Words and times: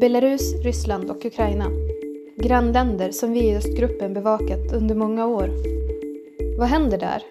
Belarus, 0.00 0.54
Ryssland 0.54 1.10
och 1.10 1.24
Ukraina. 1.24 1.66
Grannländer 2.36 3.10
som 3.10 3.32
vi 3.32 3.40
i 3.40 3.56
östgruppen 3.56 4.14
bevakat 4.14 4.72
under 4.72 4.94
många 4.94 5.26
år. 5.26 5.50
Vad 6.58 6.68
händer 6.68 6.98
där? 6.98 7.22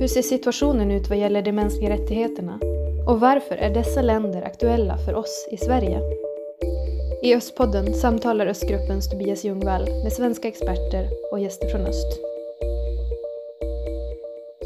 Hur 0.00 0.06
ser 0.06 0.22
situationen 0.22 0.90
ut 0.90 1.08
vad 1.08 1.18
gäller 1.18 1.42
de 1.42 1.52
mänskliga 1.52 1.90
rättigheterna? 1.90 2.58
Och 3.06 3.20
varför 3.20 3.54
är 3.54 3.74
dessa 3.74 4.02
länder 4.02 4.42
aktuella 4.42 4.98
för 4.98 5.14
oss 5.14 5.48
i 5.50 5.56
Sverige? 5.56 6.00
I 7.22 7.34
Östpodden 7.34 7.94
samtalar 7.94 8.46
Östgruppens 8.46 9.10
Tobias 9.10 9.44
Ljungvall 9.44 9.84
med 10.02 10.12
svenska 10.12 10.48
experter 10.48 11.08
och 11.32 11.40
gäster 11.40 11.68
från 11.68 11.80
öst. 11.80 12.20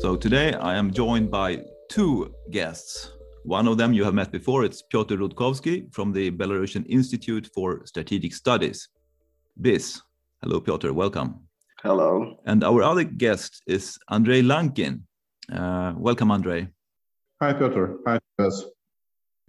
So 0.03 0.17
today 0.17 0.49
I 0.51 0.79
am 0.79 0.91
joined 0.91 1.31
by 1.31 1.59
two 1.95 2.27
guests. 2.49 3.16
One 3.47 3.69
of 3.69 3.79
them 3.79 3.93
you 3.93 4.03
have 4.03 4.13
met 4.13 4.33
before, 4.33 4.65
it's 4.65 4.83
Piotr 4.83 5.15
Rudkouski 5.15 5.95
from 5.95 6.13
the 6.13 6.33
Belarusian 6.33 6.85
Institute 6.89 7.49
for 7.55 7.87
Strategic 7.87 8.35
Studies, 8.35 8.89
BIS. 9.61 10.03
Hello, 10.43 10.61
Piotr, 10.61 10.91
welcome. 10.91 11.47
Hello. 11.81 12.41
And 12.45 12.65
our 12.65 12.83
other 12.83 13.05
guest 13.05 13.63
is 13.69 14.01
Andrei 14.11 14.43
Lankin. 14.43 15.03
Uh, 15.53 15.95
welcome, 15.97 16.33
Andrei. 16.33 16.67
Hi, 17.41 17.53
Piotr. 17.53 17.99
Hi, 18.05 18.19
guys. 18.37 18.65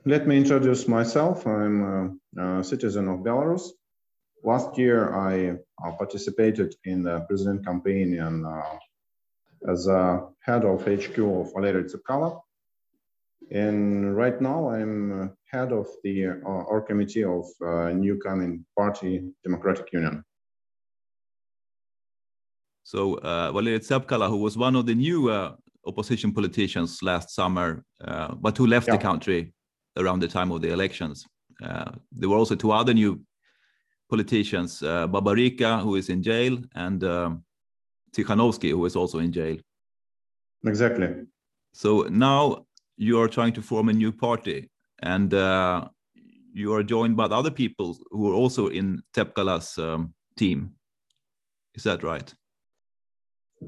Let 0.06 0.28
me 0.28 0.38
introduce 0.38 0.88
myself. 0.88 1.48
I'm 1.48 2.20
a, 2.38 2.60
a 2.60 2.64
citizen 2.64 3.08
of 3.08 3.22
Belarus. 3.22 3.64
Last 4.44 4.78
year, 4.78 5.16
I 5.16 5.58
uh, 5.84 5.92
participated 5.94 6.76
in 6.84 7.02
the 7.02 7.22
president 7.22 7.66
campaign 7.66 8.20
and 8.20 8.46
uh, 8.46 8.78
as 9.68 9.88
a 9.88 10.28
head 10.42 10.66
of 10.66 10.84
HQ 10.84 11.18
of 11.18 11.52
Valery 11.56 11.86
Tsepkalo. 11.86 12.42
And 13.52 14.16
right 14.16 14.42
now, 14.42 14.70
I'm 14.70 15.32
head 15.46 15.72
of 15.72 15.88
the 16.04 16.28
uh, 16.28 16.72
our 16.72 16.82
committee 16.82 17.24
of 17.24 17.46
uh, 17.66 17.90
new 17.92 18.18
coming 18.18 18.66
party, 18.78 19.24
Democratic 19.44 19.94
Union. 19.94 20.24
So 22.84 23.16
uh, 23.20 23.52
Valery 23.52 23.80
who 24.30 24.38
was 24.38 24.58
one 24.58 24.76
of 24.76 24.86
the 24.86 24.96
new 24.96 25.30
uh, 25.30 25.56
opposition 25.86 26.32
politicians 26.32 27.00
last 27.02 27.34
summer, 27.36 27.84
uh, 28.04 28.36
but 28.36 28.58
who 28.58 28.68
left 28.68 28.88
Yeah. 28.88 28.98
the 28.98 29.04
country 29.04 29.54
around 29.98 30.22
the 30.22 30.28
time 30.28 30.52
of 30.52 30.62
the 30.62 30.72
elections. 30.72 31.26
Uh, 31.62 31.92
there 32.12 32.30
were 32.30 32.38
also 32.38 32.56
two 32.56 32.72
other 32.72 32.94
new 32.94 33.22
politicians, 34.10 34.84
uh, 34.84 35.08
Babaryka, 35.08 35.82
who 35.82 35.96
is 35.96 36.10
in 36.10 36.22
jail, 36.22 36.58
and 36.76 37.04
um, 37.04 37.44
Tikhanovsky, 38.16 38.70
who 38.70 38.86
is 38.86 38.96
also 38.96 39.20
in 39.20 39.32
jail. 39.32 39.58
Exactly. 40.66 41.26
So 41.74 42.04
now 42.10 42.67
you 42.98 43.22
are 43.22 43.28
trying 43.28 43.54
to 43.54 43.62
form 43.62 43.90
a 43.90 43.94
new 43.94 44.12
party, 44.12 44.70
and 45.02 45.34
uh, 45.34 45.88
you 46.54 46.74
are 46.74 46.84
joined 46.84 47.16
by 47.16 47.26
other 47.26 47.52
people 47.52 47.98
who 48.12 48.32
are 48.32 48.34
also 48.34 48.68
in 48.68 49.02
Tsepkalo's 49.14 49.78
um, 49.78 50.14
team. 50.36 50.74
Is 51.76 51.84
that 51.84 52.04
right? 52.04 52.34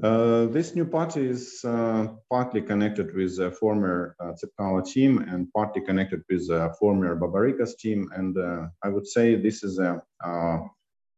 Uh, 0.02 0.46
this 0.46 0.76
new 0.76 0.84
party 0.84 1.28
is 1.28 1.64
uh, 1.64 2.06
partly 2.30 2.62
connected 2.62 3.14
with 3.14 3.36
the 3.36 3.50
former 3.50 4.16
uh, 4.20 4.80
team 4.82 5.18
and 5.18 5.52
partly 5.52 5.82
connected 5.82 6.22
with 6.30 6.46
the 6.46 6.72
former 6.78 7.16
Babaryka's 7.16 7.74
team. 7.74 8.08
And 8.14 8.36
uh, 8.38 8.68
I 8.84 8.88
would 8.88 9.06
say 9.06 9.34
this 9.34 9.64
is 9.64 9.78
a, 9.80 10.00
uh, 10.24 10.58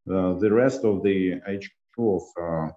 the, 0.06 0.38
the 0.40 0.50
rest 0.50 0.84
of 0.84 1.02
the 1.02 1.40
HQ 1.46 1.98
of 1.98 2.22
uh, 2.40 2.44
uh, 2.44 2.70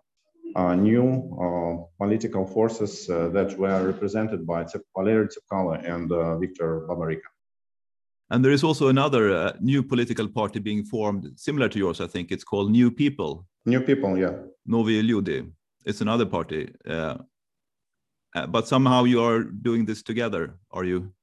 new 0.56 1.06
uh, 1.40 2.04
political 2.04 2.46
forces 2.46 3.10
uh, 3.10 3.30
that 3.30 3.58
were 3.58 3.86
represented 3.86 4.46
by 4.46 4.66
Valery 4.96 5.28
Tsepkalo 5.28 5.74
and 5.84 6.12
uh, 6.12 6.38
Viktor 6.38 6.86
Babaryka. 6.88 7.30
And 8.30 8.44
there 8.44 8.52
is 8.54 8.64
also 8.64 8.88
another 8.88 9.32
uh, 9.32 9.54
new 9.60 9.84
political 9.84 10.28
party 10.28 10.60
being 10.60 10.84
formed, 10.84 11.32
similar 11.36 11.70
to 11.70 11.78
yours, 11.78 12.02
I 12.02 12.08
think. 12.08 12.32
It's 12.32 12.44
called 12.44 12.72
New 12.72 12.90
People, 12.90 13.46
New 13.66 13.82
people, 13.82 14.18
yeah. 14.18 14.34
Novi 14.66 15.02
Ljudi. 15.04 15.52
It's 15.86 16.02
another 16.02 16.26
party. 16.26 16.74
Uh, 16.88 17.18
uh, 18.36 18.48
but 18.48 18.68
somehow 18.68 19.04
you 19.04 19.22
are 19.22 19.44
doing 19.44 19.86
this 19.86 20.02
together, 20.04 20.58
are 20.72 20.84
you? 20.84 21.14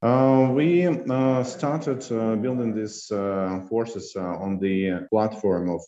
Uh, 0.00 0.50
we 0.54 0.86
uh, 0.86 1.42
started 1.42 2.00
uh, 2.12 2.36
building 2.36 2.72
these 2.72 3.10
uh, 3.10 3.60
forces 3.68 4.14
uh, 4.16 4.20
on 4.20 4.58
the 4.60 5.06
platform 5.10 5.68
of 5.70 5.82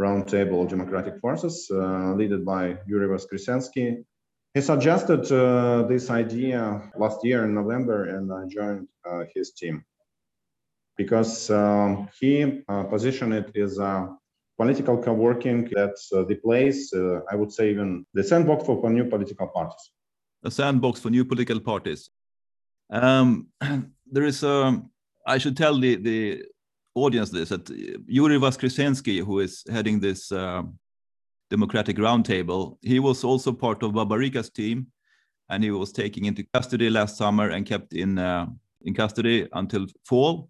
Roundtable 0.00 0.68
Democratic 0.68 1.20
Forces, 1.20 1.70
uh, 1.70 2.14
led 2.18 2.44
by 2.44 2.62
Yuri 2.86 3.08
Voskresensky. 3.12 4.02
He 4.54 4.60
suggested 4.60 5.30
uh, 5.30 5.82
this 5.92 6.10
idea 6.10 6.60
last 6.96 7.18
year 7.22 7.44
in 7.44 7.54
November, 7.54 7.98
and 8.16 8.32
I 8.32 8.42
joined 8.48 8.88
uh, 9.08 9.24
his 9.34 9.52
team 9.52 9.84
because 10.96 11.50
um, 11.50 12.08
he 12.18 12.62
uh, 12.68 12.84
positioned 12.84 13.34
it 13.34 13.56
as 13.56 13.78
a 13.78 13.92
political 14.58 14.96
co-working 15.02 15.68
that's 15.74 16.12
uh, 16.12 16.24
the 16.24 16.34
place, 16.34 16.92
I 17.32 17.34
would 17.34 17.52
say, 17.52 17.70
even 17.70 18.04
the 18.12 18.24
sandbox 18.24 18.66
for 18.66 18.90
new 18.90 19.04
political 19.04 19.48
parties. 19.48 19.84
a 20.44 20.50
sandbox 20.50 21.00
for 21.00 21.10
new 21.10 21.24
political 21.24 21.60
parties. 21.60 22.10
Um, 22.90 23.48
there 24.14 24.24
is 24.24 24.42
a, 24.42 24.82
I 25.26 25.38
should 25.38 25.56
tell 25.56 25.78
the, 25.78 25.96
the 25.96 26.44
audience 26.94 27.30
this 27.30 27.48
that 27.50 27.68
Yuri 28.06 28.38
Voskresensky, 28.38 29.24
who 29.24 29.40
is 29.40 29.64
heading 29.70 30.00
this 30.00 30.32
uh, 30.32 30.62
Democratic 31.50 31.96
Roundtable, 31.96 32.76
he 32.82 32.98
was 33.00 33.24
also 33.24 33.52
part 33.52 33.82
of 33.82 33.92
Babaryka's 33.92 34.50
team, 34.50 34.86
and 35.48 35.64
he 35.64 35.70
was 35.70 35.92
taken 35.92 36.24
into 36.24 36.44
custody 36.54 36.90
last 36.90 37.16
summer 37.16 37.50
and 37.50 37.66
kept 37.66 37.92
in 37.92 38.18
uh, 38.18 38.46
in 38.82 38.94
custody 38.94 39.48
until 39.52 39.86
fall, 40.04 40.48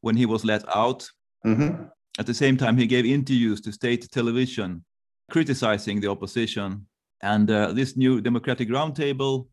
when 0.00 0.16
he 0.16 0.26
was 0.26 0.44
let 0.44 0.64
out. 0.74 1.08
Mhm. 1.44 1.90
At 2.18 2.26
the 2.26 2.34
same 2.34 2.56
time, 2.56 2.76
he 2.76 2.86
gave 2.86 3.06
interviews 3.06 3.60
to 3.62 3.72
state 3.72 4.10
television 4.10 4.84
criticizing 5.30 6.00
the 6.00 6.10
opposition. 6.10 6.86
And 7.22 7.50
uh, 7.50 7.72
this 7.72 7.96
new 7.96 8.20
Democratic 8.20 8.68
Roundtable 8.68 9.46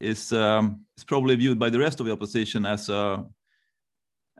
is, 0.00 0.32
um, 0.32 0.84
is 0.96 1.04
probably 1.04 1.36
viewed 1.36 1.58
by 1.58 1.70
the 1.70 1.78
rest 1.78 2.00
of 2.00 2.06
the 2.06 2.12
opposition 2.12 2.66
as, 2.66 2.88
a, 2.88 3.24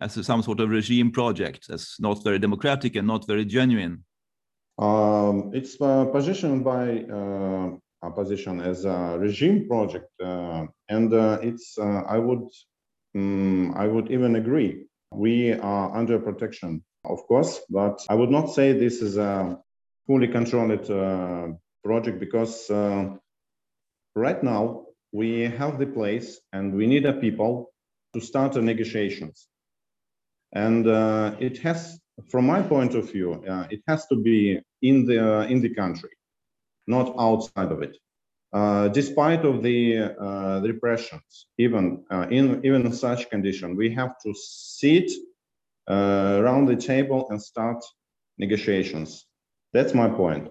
as 0.03 0.17
a, 0.17 0.25
some 0.25 0.43
sort 0.43 0.61
of 0.61 0.69
regime 0.71 1.11
project 1.11 1.67
that's 1.69 2.01
not 2.01 2.25
very 2.25 2.39
democratic 2.39 2.97
and 2.97 3.07
not 3.07 3.27
very 3.27 3.45
genuine. 3.45 4.05
Um, 4.79 5.51
it's 5.55 5.81
uh, 5.81 6.07
positioned 6.07 6.65
by 6.65 7.05
uh, 7.05 7.71
opposition 8.03 8.61
as 8.61 8.85
a 8.85 9.17
regime 9.19 9.69
project, 9.69 10.11
uh, 10.21 10.67
and 10.89 11.12
uh, 11.12 11.39
it's. 11.43 11.79
Uh, 11.79 12.03
I 12.09 12.19
would, 12.19 12.49
mm, 13.17 13.77
I 13.77 13.87
would 13.87 14.11
even 14.11 14.37
agree. 14.37 14.87
We 15.12 15.53
are 15.53 15.97
under 15.97 16.19
protection, 16.19 16.83
of 17.05 17.21
course, 17.29 17.61
but 17.69 18.01
I 18.09 18.15
would 18.15 18.31
not 18.31 18.47
say 18.47 18.73
this 18.73 19.03
is 19.03 19.19
a 19.19 19.59
fully 20.07 20.29
controlled 20.29 20.91
uh, 20.91 21.49
project 21.85 22.19
because 22.19 22.71
right 24.15 24.43
now 24.43 24.87
we 25.12 25.43
have 25.43 25.79
the 25.79 25.87
place 25.87 26.41
and 26.53 26.75
we 26.75 26.87
need 26.87 27.05
a 27.05 27.12
people 27.12 27.73
to 28.15 28.21
start 28.21 28.53
the 28.53 28.62
negotiations, 28.62 29.49
and 30.53 30.87
uh, 30.87 31.35
it 31.41 31.59
has 31.59 31.99
from 32.29 32.47
my 32.47 32.63
point 32.63 32.95
of 32.95 33.11
view, 33.11 33.43
uh, 33.49 33.67
it 33.71 33.83
has 33.89 34.07
to 34.07 34.17
be 34.17 34.61
in 34.83 35.07
the 35.07 35.19
uh, 35.19 35.47
in 35.47 35.61
the 35.61 35.75
country, 35.75 36.11
not 36.87 37.15
outside 37.19 37.73
of 37.73 37.83
it. 37.83 37.97
Uh, 38.53 38.89
despite 38.89 39.45
of 39.47 39.62
the 39.62 39.99
uh, 39.99 40.61
repressions, 40.62 41.47
even 41.59 42.05
uh, 42.11 42.27
in 42.31 42.61
even 42.65 42.87
in 42.87 42.93
such 42.93 43.31
condition, 43.31 43.77
we 43.77 43.91
have 43.91 44.15
to 44.25 44.35
sit 44.35 45.11
uh, 45.91 46.39
around 46.41 46.67
the 46.67 46.77
table 46.77 47.27
and 47.31 47.43
start 47.43 47.83
negotiations. 48.39 49.27
That's 49.73 49.95
my 49.95 50.09
point. 50.09 50.49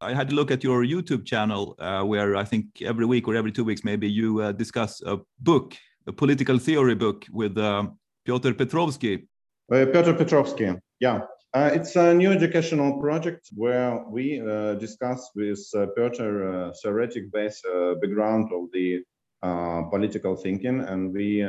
I 0.00 0.14
had 0.14 0.30
to 0.30 0.34
look 0.34 0.50
at 0.50 0.64
your 0.64 0.82
YouTube 0.82 1.26
channel, 1.26 1.76
uh, 1.78 2.02
where 2.04 2.34
I 2.34 2.44
think 2.44 2.80
every 2.80 3.04
week 3.04 3.28
or 3.28 3.34
every 3.34 3.52
two 3.52 3.64
weeks, 3.64 3.84
maybe 3.84 4.08
you 4.08 4.40
uh, 4.40 4.52
discuss 4.52 5.02
a 5.02 5.18
book, 5.40 5.76
a 6.06 6.12
political 6.12 6.58
theory 6.58 6.94
book 6.94 7.26
with 7.30 7.58
um, 7.58 7.98
Piotr 8.24 8.52
Petrovsky. 8.52 9.28
Piotr 9.70 10.12
Petrovsky, 10.12 10.74
yeah. 10.98 11.22
It's 11.54 11.96
a 11.96 12.14
new 12.14 12.30
educational 12.30 13.00
project 13.00 13.50
where 13.56 14.04
we 14.08 14.38
discuss 14.78 15.30
with 15.34 15.58
Piotr 15.96 16.70
theoretic 16.82 17.32
base 17.32 17.60
uh, 17.64 17.94
background 17.94 18.52
of 18.52 18.70
the 18.72 19.02
political 19.90 20.36
thinking, 20.36 20.80
and 20.80 21.12
we 21.12 21.48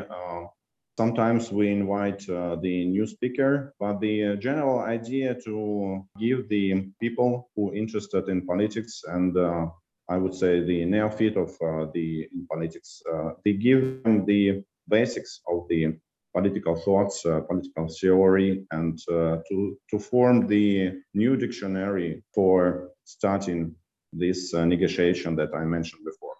sometimes 0.97 1.51
we 1.51 1.71
invite 1.71 2.27
uh, 2.29 2.55
the 2.61 2.85
new 2.85 3.05
speaker. 3.05 3.73
But 3.79 3.99
the 3.99 4.37
general 4.37 4.79
idea 4.79 5.35
to 5.45 6.05
give 6.19 6.49
the 6.49 6.91
people 6.99 7.49
who 7.55 7.73
interested 7.73 8.29
in 8.29 8.45
politics 8.45 9.03
and 9.07 9.37
uh, 9.37 9.67
I 10.09 10.17
would 10.17 10.35
say 10.35 10.61
the 10.61 10.85
neophyte 10.85 11.37
of 11.37 11.51
uh, 11.61 11.85
the 11.93 12.27
in 12.33 12.45
politics, 12.51 13.01
they 13.45 13.53
give 13.53 14.03
them 14.03 14.25
the 14.25 14.63
basics 14.87 15.41
of 15.47 15.67
the 15.69 15.95
political 16.33 16.75
thoughts, 16.75 17.25
uh, 17.25 17.41
political 17.41 17.87
theory, 17.87 18.65
and 18.71 18.99
uh, 19.09 19.37
to, 19.47 19.77
to 19.89 19.99
form 19.99 20.47
the 20.47 20.93
new 21.13 21.35
dictionary 21.35 22.23
for 22.33 22.89
starting 23.03 23.75
this 24.13 24.53
uh, 24.53 24.65
negotiation 24.65 25.35
that 25.35 25.49
I 25.53 25.63
mentioned 25.63 26.03
before. 26.05 26.35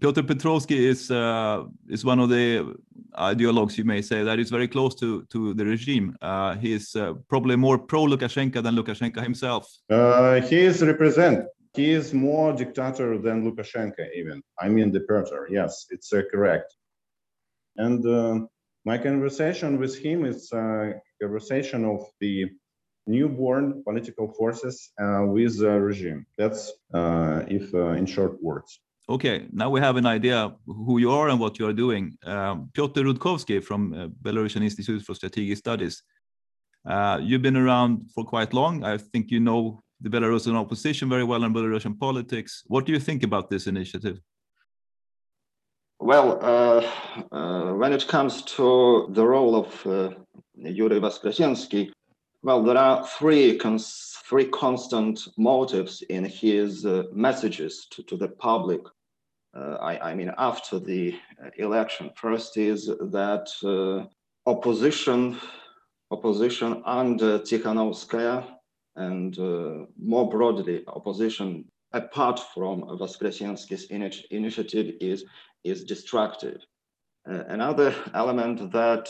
Piotr 0.00 0.22
Petrovsky 0.22 0.86
is 0.86 1.10
uh, 1.10 1.64
is 1.88 2.04
one 2.04 2.18
of 2.18 2.28
the 2.28 2.74
ideologues, 3.16 3.78
you 3.78 3.84
may 3.84 4.02
say, 4.02 4.24
that 4.24 4.38
is 4.38 4.50
very 4.50 4.66
close 4.66 4.94
to 4.96 5.24
to 5.30 5.54
the 5.54 5.64
regime. 5.64 6.16
Uh, 6.20 6.56
he 6.56 6.72
is 6.72 6.96
uh, 6.96 7.14
probably 7.28 7.56
more 7.56 7.78
pro 7.78 8.02
Lukashenko 8.04 8.62
than 8.62 8.74
Lukashenko 8.74 9.22
himself. 9.22 9.64
Uh, 9.88 10.40
he 10.40 10.58
is 10.58 10.82
represent. 10.82 11.46
He 11.74 11.90
is 11.90 12.12
more 12.12 12.52
dictator 12.52 13.18
than 13.18 13.44
Lukashenko, 13.44 14.04
even. 14.16 14.42
I 14.60 14.68
mean, 14.68 14.92
the 14.92 15.00
Piotr. 15.00 15.46
Yes, 15.48 15.86
it's 15.90 16.12
uh, 16.12 16.22
correct. 16.30 16.74
And 17.76 18.04
uh, 18.06 18.46
my 18.84 18.98
conversation 18.98 19.78
with 19.78 19.96
him 19.98 20.24
is 20.24 20.52
a 20.52 20.94
conversation 21.20 21.84
of 21.84 22.06
the 22.20 22.50
newborn 23.06 23.82
political 23.84 24.32
forces 24.32 24.90
with 25.36 25.58
the 25.58 25.80
regime. 25.80 26.26
That's 26.38 26.72
if 27.48 27.74
in 27.74 28.06
short 28.06 28.42
words 28.42 28.80
okay, 29.08 29.46
now 29.52 29.70
we 29.70 29.80
have 29.80 29.96
an 29.96 30.06
idea 30.06 30.54
who 30.66 30.98
you 30.98 31.10
are 31.10 31.28
and 31.28 31.38
what 31.38 31.58
you 31.58 31.66
are 31.66 31.72
doing. 31.72 32.16
Um, 32.24 32.70
Piotr 32.74 33.00
Rudkouski 33.00 33.62
from 33.62 33.92
uh, 33.92 34.08
Belarusian 34.22 34.62
Institute 34.62 35.02
for 35.02 35.14
Strategic 35.14 35.58
Studies. 35.58 36.02
Uh, 36.86 37.18
you've 37.22 37.42
been 37.42 37.56
around 37.56 38.10
for 38.14 38.24
quite 38.24 38.52
long. 38.52 38.84
I 38.84 38.98
think 38.98 39.30
you 39.30 39.40
know 39.40 39.82
the 40.00 40.10
Belarusian 40.10 40.54
opposition 40.54 41.08
very 41.08 41.24
well 41.24 41.44
and 41.44 41.54
Belarusian 41.54 41.98
politics. 41.98 42.62
What 42.66 42.86
do 42.86 42.92
you 42.92 43.00
think 43.00 43.22
about 43.22 43.50
this 43.50 43.66
initiative? 43.66 44.20
Well, 46.00 46.38
uh, 46.42 46.90
uh 47.32 47.72
when 47.74 47.92
it 47.92 48.06
comes 48.08 48.42
to 48.56 49.08
the 49.10 49.26
role 49.26 49.54
of 49.56 49.86
uh, 49.86 50.10
Yuri 50.56 51.00
Voskresensky, 51.00 51.90
well, 52.42 52.62
there 52.62 52.76
are 52.76 53.06
three 53.06 53.56
cons 53.56 54.14
three 54.28 54.48
constant 54.48 55.20
motives 55.36 56.02
in 56.08 56.24
his 56.24 56.86
uh, 56.86 57.02
messages 57.12 57.86
to, 57.90 58.02
to 58.04 58.16
the 58.16 58.28
public. 58.28 58.80
Uh, 59.54 59.76
I, 59.80 60.10
I, 60.10 60.14
mean, 60.14 60.32
after 60.38 60.78
the 60.78 61.14
uh, 61.42 61.50
election, 61.58 62.10
first 62.16 62.56
is 62.56 62.86
that 62.86 63.48
opposition, 64.46 65.38
opposition 66.10 66.82
under 66.86 67.38
Tikhanovskaya, 67.38 68.46
and 68.96 69.36
more 69.98 70.28
broadly, 70.30 70.84
opposition 70.86 71.64
apart 71.92 72.40
from 72.52 72.82
Voskresensky's 72.82 73.84
initiative 74.30 74.94
is 75.00 75.24
is 75.64 75.84
destructive. 75.84 76.60
Uh, 77.28 77.44
another 77.48 77.94
element 78.12 78.70
that 78.72 79.06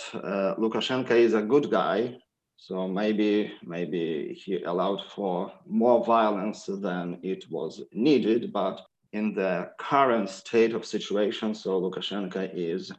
Lukashenko 0.58 1.10
is 1.10 1.34
a 1.34 1.42
good 1.42 1.70
guy 1.70 2.16
so 2.56 2.88
maybe 2.88 3.52
maybe 3.62 4.32
he 4.42 4.62
allowed 4.62 5.02
for 5.14 5.52
more 5.66 6.04
violence 6.04 6.66
than 6.66 7.18
it 7.22 7.50
was 7.50 7.82
needed, 7.92 8.52
but 8.52 8.80
in 9.12 9.34
the 9.34 9.70
current 9.78 10.30
state 10.30 10.74
of 10.74 10.84
situation, 10.84 11.54
so 11.54 11.80
Lukashenko 11.80 12.50
is 12.54 12.92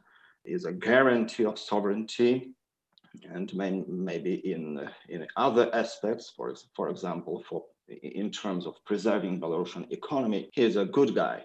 is 0.44 0.64
a 0.64 0.72
guarantee 0.72 1.44
of 1.44 1.58
sovereignty, 1.58 2.52
and 3.34 3.52
may, 3.54 3.82
maybe 3.88 4.34
in 4.52 4.88
in 5.08 5.26
other 5.36 5.68
aspects, 5.74 6.32
for 6.36 6.54
for 6.74 6.88
example, 6.90 7.42
for 7.48 7.64
in 7.88 8.30
terms 8.30 8.66
of 8.66 8.74
preserving 8.84 9.40
Belarusian 9.40 9.90
economy, 9.90 10.50
he 10.52 10.62
is 10.62 10.76
a 10.76 10.84
good 10.84 11.14
guy. 11.14 11.44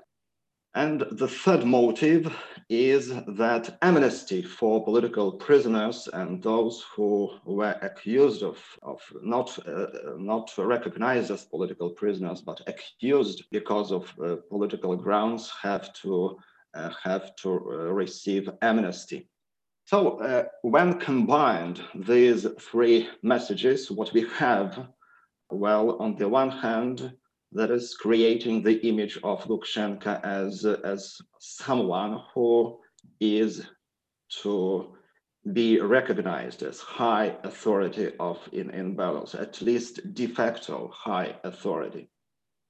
And 0.74 1.02
the 1.12 1.28
third 1.28 1.66
motive 1.66 2.34
is 2.70 3.10
that 3.10 3.78
amnesty 3.82 4.42
for 4.42 4.86
political 4.86 5.34
prisoners 5.34 6.08
and 6.14 6.42
those 6.42 6.86
who 6.96 7.30
were 7.44 7.78
accused 7.82 8.42
of, 8.42 8.58
of 8.82 9.02
not, 9.22 9.60
uh, 9.68 9.88
not 10.18 10.54
recognized 10.58 11.30
as 11.30 11.44
political 11.44 11.90
prisoners, 11.90 12.42
but 12.42 12.62
accused 12.68 13.44
because 13.52 13.92
of 13.92 14.14
uh, 14.24 14.38
political 14.50 14.96
grounds 14.96 15.52
have 15.62 15.92
to, 15.94 16.40
uh, 16.74 16.90
have 17.04 17.36
to 17.38 17.50
uh, 17.50 17.76
receive 17.92 18.50
amnesty. 18.62 19.28
So 19.84 20.22
uh, 20.22 20.46
when 20.62 21.00
combined, 21.00 21.82
these 21.94 22.48
three 22.62 23.10
messages, 23.24 23.92
what 23.92 24.14
we 24.14 24.26
have, 24.38 24.88
well, 25.50 25.98
on 25.98 26.16
the 26.16 26.30
one 26.30 26.50
hand, 26.50 27.12
that 27.54 27.72
is 27.72 27.96
creating 27.96 28.64
the 28.64 28.86
image 28.88 29.18
of 29.24 29.44
Lukashenko 29.44 30.24
as, 30.24 30.66
as 30.66 31.18
someone 31.40 32.22
who 32.34 32.80
is 33.20 33.66
to 34.42 34.96
be 35.54 35.80
recognized 35.80 36.64
as 36.64 36.80
high 36.80 37.36
authority 37.44 38.12
of 38.20 38.38
in, 38.52 38.70
in 38.70 38.96
Belarus, 38.96 39.40
at 39.40 39.62
least 39.62 40.14
de 40.14 40.28
facto 40.28 40.90
high 40.94 41.36
authority. 41.44 42.10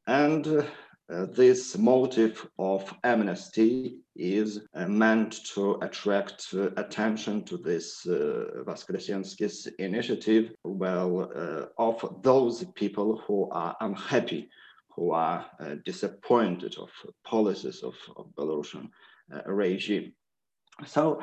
And 0.07 0.47
uh, 0.47 1.25
this 1.25 1.77
motive 1.77 2.47
of 2.57 2.93
amnesty 3.03 3.97
is 4.15 4.61
uh, 4.73 4.87
meant 4.87 5.43
to 5.53 5.77
attract 5.81 6.47
uh, 6.53 6.69
attention 6.77 7.43
to 7.43 7.57
this 7.57 8.07
uh, 8.07 8.63
Voskresensky's 8.65 9.67
initiative, 9.77 10.53
well, 10.63 11.29
uh, 11.35 11.65
of 11.77 12.23
those 12.23 12.63
people 12.75 13.21
who 13.27 13.49
are 13.51 13.75
unhappy 13.81 14.49
who 14.95 15.11
are 15.11 15.45
uh, 15.59 15.75
disappointed 15.85 16.75
of 16.77 16.89
policies 17.23 17.83
of, 17.83 17.95
of 18.17 18.27
Belarusian 18.35 18.89
uh, 19.33 19.51
regime. 19.51 20.13
So 20.85 21.21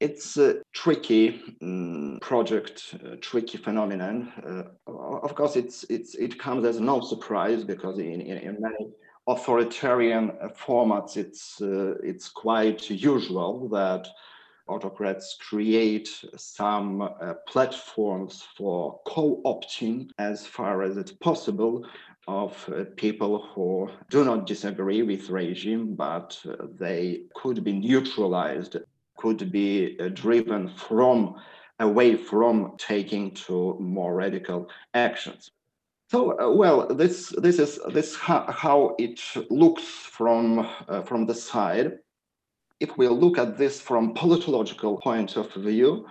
it's 0.00 0.36
a 0.36 0.62
tricky 0.72 1.40
um, 1.62 2.18
project, 2.20 2.94
a 3.04 3.16
tricky 3.16 3.58
phenomenon. 3.58 4.32
Uh, 4.46 4.90
of 5.22 5.34
course, 5.34 5.56
it's, 5.56 5.84
it's, 5.84 6.14
it 6.14 6.38
comes 6.38 6.64
as 6.64 6.80
no 6.80 7.00
surprise 7.00 7.64
because 7.64 7.98
in, 7.98 8.20
in, 8.20 8.38
in 8.38 8.56
many 8.60 8.90
authoritarian 9.26 10.32
formats, 10.56 11.16
it's, 11.16 11.60
uh, 11.62 11.94
it's 12.02 12.28
quite 12.28 12.90
usual 12.90 13.68
that 13.68 14.06
autocrats 14.66 15.36
create 15.40 16.08
some 16.36 17.02
uh, 17.02 17.34
platforms 17.46 18.44
for 18.56 19.00
co-opting 19.06 20.08
as 20.18 20.46
far 20.46 20.82
as 20.82 20.96
it's 20.96 21.12
possible 21.12 21.84
of 22.26 22.52
uh, 22.68 22.84
people 22.96 23.46
who 23.54 23.88
do 24.08 24.24
not 24.24 24.46
disagree 24.46 25.02
with 25.02 25.28
regime, 25.28 25.94
but 25.94 26.38
uh, 26.48 26.66
they 26.78 27.22
could 27.34 27.62
be 27.62 27.72
neutralized, 27.72 28.76
could 29.16 29.52
be 29.52 29.96
uh, 30.00 30.08
driven 30.08 30.68
from 30.68 31.34
away 31.80 32.16
from 32.16 32.74
taking 32.78 33.32
to 33.32 33.76
more 33.80 34.14
radical 34.14 34.68
actions. 34.94 35.50
So, 36.10 36.38
uh, 36.38 36.54
well, 36.54 36.86
this 36.94 37.34
this 37.38 37.58
is 37.58 37.80
this 37.92 38.14
ha- 38.14 38.50
how 38.52 38.94
it 38.98 39.20
looks 39.50 39.82
from 39.82 40.60
uh, 40.88 41.02
from 41.02 41.26
the 41.26 41.34
side. 41.34 41.98
If 42.80 42.96
we 42.98 43.08
look 43.08 43.38
at 43.38 43.56
this 43.56 43.80
from 43.80 44.14
politological 44.14 44.98
point 44.98 45.36
of 45.36 45.52
view, 45.54 46.06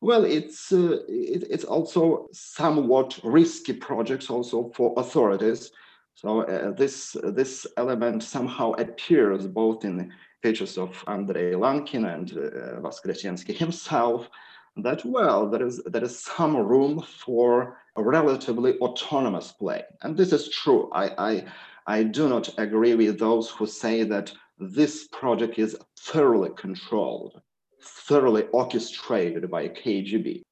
well, 0.00 0.24
it's 0.24 0.70
uh, 0.70 0.98
it, 1.08 1.44
it's 1.50 1.64
also 1.64 2.28
somewhat 2.32 3.18
risky 3.24 3.72
projects 3.72 4.28
also 4.28 4.70
for 4.74 4.92
authorities. 4.98 5.72
So 6.14 6.42
uh, 6.42 6.72
this 6.72 7.16
this 7.22 7.66
element 7.76 8.22
somehow 8.22 8.72
appears 8.72 9.46
both 9.46 9.84
in 9.84 9.96
the 9.96 10.08
pages 10.42 10.76
of 10.76 11.02
Andrei 11.06 11.54
Lankin 11.54 12.04
and 12.14 12.30
uh, 12.36 13.54
himself. 13.54 14.28
That 14.76 15.04
well, 15.06 15.48
there 15.48 15.66
is 15.66 15.82
there 15.86 16.04
is 16.04 16.18
some 16.18 16.56
room 16.56 17.00
for 17.00 17.78
a 17.96 18.02
relatively 18.02 18.76
autonomous 18.80 19.52
play, 19.52 19.84
and 20.02 20.16
this 20.16 20.32
is 20.32 20.50
true. 20.50 20.90
I 20.92 21.04
I, 21.30 21.44
I 21.86 22.02
do 22.02 22.28
not 22.28 22.52
agree 22.58 22.94
with 22.94 23.18
those 23.18 23.48
who 23.50 23.66
say 23.66 24.04
that 24.04 24.32
this 24.58 25.08
project 25.08 25.58
is 25.58 25.76
thoroughly 25.98 26.50
controlled 26.56 27.40
thoroughly 27.84 28.44
orchestrated 28.52 29.50
by 29.50 29.68
KGB? 29.68 30.42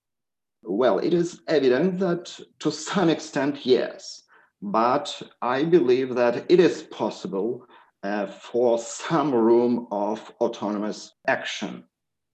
Well, 0.63 0.99
it 0.99 1.13
is 1.15 1.41
evident 1.49 1.99
that 2.01 2.39
to 2.61 2.71
some 2.71 3.09
extent, 3.09 3.67
yes, 3.67 4.23
but 4.61 5.21
I 5.41 5.65
believe 5.65 6.15
that 6.15 6.51
it 6.51 6.61
is 6.61 6.85
possible 6.85 7.67
uh, 8.03 8.27
for 8.27 8.79
some 8.79 9.35
room 9.35 9.89
of 9.91 10.33
autonomous 10.41 11.13
action. 11.27 11.85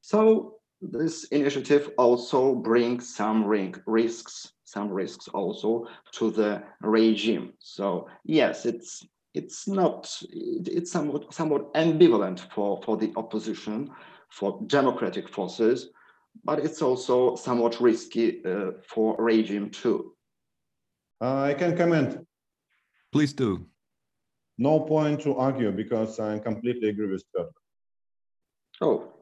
So 0.03 0.57
this 0.81 1.25
initiative 1.25 1.91
also 1.99 2.55
brings 2.55 3.15
some 3.15 3.45
risks, 3.45 4.53
some 4.65 4.91
risks 4.91 5.29
also 5.29 5.87
to 6.13 6.31
the 6.31 6.63
regime. 6.83 7.55
So 7.59 8.09
yes, 8.25 8.67
it's 8.67 9.07
it's 9.35 9.69
not 9.69 10.11
it's 10.23 10.91
somewhat 10.91 11.33
somewhat 11.33 11.73
ambivalent 11.75 12.41
for 12.53 12.81
for 12.83 12.97
the 12.97 13.13
opposition 13.17 13.91
for 14.31 14.61
democratic 14.67 15.29
forces, 15.29 15.91
but 16.45 16.59
it's 16.59 16.83
also 16.83 17.37
somewhat 17.37 17.81
risky 17.81 18.45
uh, 18.45 18.73
for 18.87 19.17
regime 19.19 19.71
too. 19.71 20.15
Uh, 21.21 21.43
I 21.43 21.55
can 21.55 21.77
comment. 21.77 22.27
Please 23.13 23.33
do. 23.33 23.67
No 24.59 24.81
point 24.81 25.21
to 25.23 25.37
argue 25.37 25.73
because 25.73 26.21
I 26.21 26.39
completely 26.39 26.91
agree 26.91 27.11
with 27.11 27.25
Piotr. 27.35 27.51
Oh. 28.81 29.13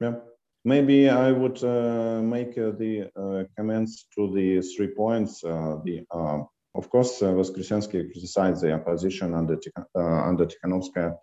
Yeah. 0.00 0.16
Maybe 0.64 1.08
I 1.08 1.32
would 1.32 1.62
uh, 1.64 2.20
make 2.20 2.58
uh, 2.58 2.72
the 2.72 3.10
uh, 3.16 3.44
comments 3.56 4.06
to 4.14 4.32
the 4.34 4.60
three 4.60 4.88
points. 4.88 5.42
Uh, 5.42 5.78
the 5.84 6.04
of 6.78 6.88
course, 6.88 7.22
uh, 7.22 7.32
Voskresensky 7.32 8.10
criticized 8.12 8.62
the 8.62 8.72
opposition 8.72 9.34
under, 9.34 9.58
under 9.94 10.44
uh, 10.44 10.48
Tikhanovskaya 10.50 11.18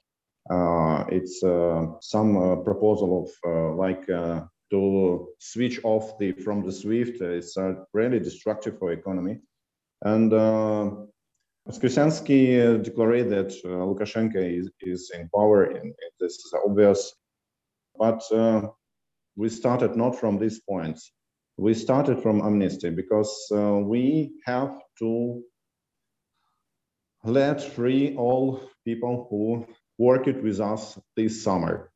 Uh, 0.50 1.06
it's 1.10 1.44
uh, 1.44 1.88
some 2.02 2.38
uh, 2.38 2.56
proposal 2.58 3.24
of 3.24 3.30
uh, 3.52 3.74
like 3.74 4.08
uh, 4.10 4.44
to 4.70 5.28
switch 5.40 5.80
off 5.84 6.18
the 6.20 6.34
from 6.34 6.64
the 6.64 6.72
SWIFT. 6.72 7.22
It's 7.22 7.58
really 7.94 8.20
destructive 8.20 8.78
for 8.78 8.92
economy. 8.92 9.40
And 10.04 10.32
Voskresensky 11.68 12.84
declared 12.84 13.30
that 13.30 13.52
Lukashenko 13.64 14.60
is, 14.60 14.70
is 14.82 15.12
in 15.16 15.30
power, 15.30 15.64
and 15.64 15.94
this 16.20 16.34
is 16.34 16.54
obvious. 16.66 17.16
But 17.98 18.22
we 19.36 19.50
started 19.50 19.96
not 19.96 20.20
from 20.20 20.38
these 20.38 20.60
points. 20.60 21.12
We 21.58 21.74
started 21.74 22.22
from 22.22 22.42
amnesty 22.42 22.90
because 22.90 23.34
uh, 23.52 23.78
we 23.78 24.34
have 24.46 24.78
to 25.00 25.42
let 27.24 27.62
free 27.62 28.16
all 28.18 28.62
people 28.84 29.28
who 29.30 29.66
worked 29.98 30.44
with 30.44 30.60
us 30.60 31.00
this 31.16 31.44
summer. 31.44 31.92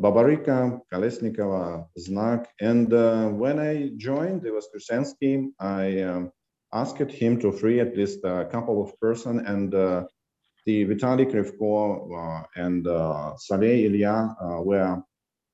Babaryka, 0.00 0.80
Kolesnikova, 0.92 1.86
Znak, 1.98 2.46
and 2.60 2.92
uh, 2.92 3.28
when 3.28 3.58
I 3.58 3.92
joined 3.96 4.42
the 4.42 4.50
Voskresensky, 4.50 5.48
I 5.58 6.02
um, 6.02 6.30
asked 6.72 7.10
him 7.10 7.40
to 7.40 7.50
free 7.50 7.80
at 7.80 7.96
least 7.96 8.20
a 8.24 8.46
couple 8.52 8.82
of 8.82 8.98
person 9.00 9.46
and 9.46 9.74
uh, 9.74 10.04
the 10.66 10.84
Vitaly 10.84 11.24
Krivko 11.24 12.42
uh, 12.42 12.46
and 12.56 12.86
uh, 12.86 13.32
Salei 13.38 13.86
Ilya 13.86 14.36
uh, 14.38 14.62
were 14.62 14.82
uh, 14.82 15.00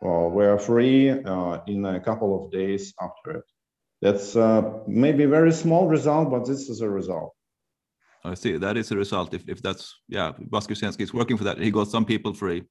were 0.09 0.59
free 0.59 1.11
uh, 1.11 1.61
in 1.67 1.85
a 1.85 2.01
couple 2.01 2.45
of 2.45 2.53
days 2.53 2.93
after 3.01 3.39
it. 3.39 3.45
That's 4.01 4.35
uh, 4.35 4.63
maybe 4.87 5.25
a 5.25 5.29
very 5.29 5.53
small 5.53 5.87
result, 5.87 6.31
but 6.31 6.45
this 6.45 6.69
is 6.69 6.81
a 6.81 6.91
result. 6.91 7.33
I 8.25 8.35
see. 8.35 8.57
That 8.57 8.77
is 8.77 8.91
a 8.91 8.97
result. 8.97 9.35
If, 9.35 9.49
if 9.49 9.63
that's, 9.63 9.95
yeah, 10.09 10.33
Voskresensky 10.51 11.03
is 11.03 11.15
working 11.15 11.37
for 11.37 11.45
that. 11.45 11.59
He 11.59 11.71
got 11.71 11.89
some 11.89 12.05
people 12.05 12.35
free. 12.35 12.65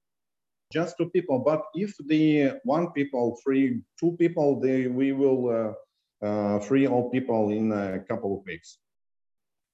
Just 0.72 0.96
two 0.98 1.10
people. 1.10 1.40
But 1.40 1.64
if 1.74 1.94
the 2.08 2.60
one 2.64 2.92
people 2.92 3.38
free 3.44 3.82
two 4.00 4.16
people, 4.18 4.60
they, 4.60 4.88
we 4.88 5.12
will 5.12 5.76
uh, 6.22 6.26
uh, 6.26 6.60
free 6.60 6.88
all 6.88 7.10
people 7.10 7.50
in 7.50 7.72
a 7.72 8.00
couple 8.00 8.38
of 8.38 8.46
weeks. 8.46 8.78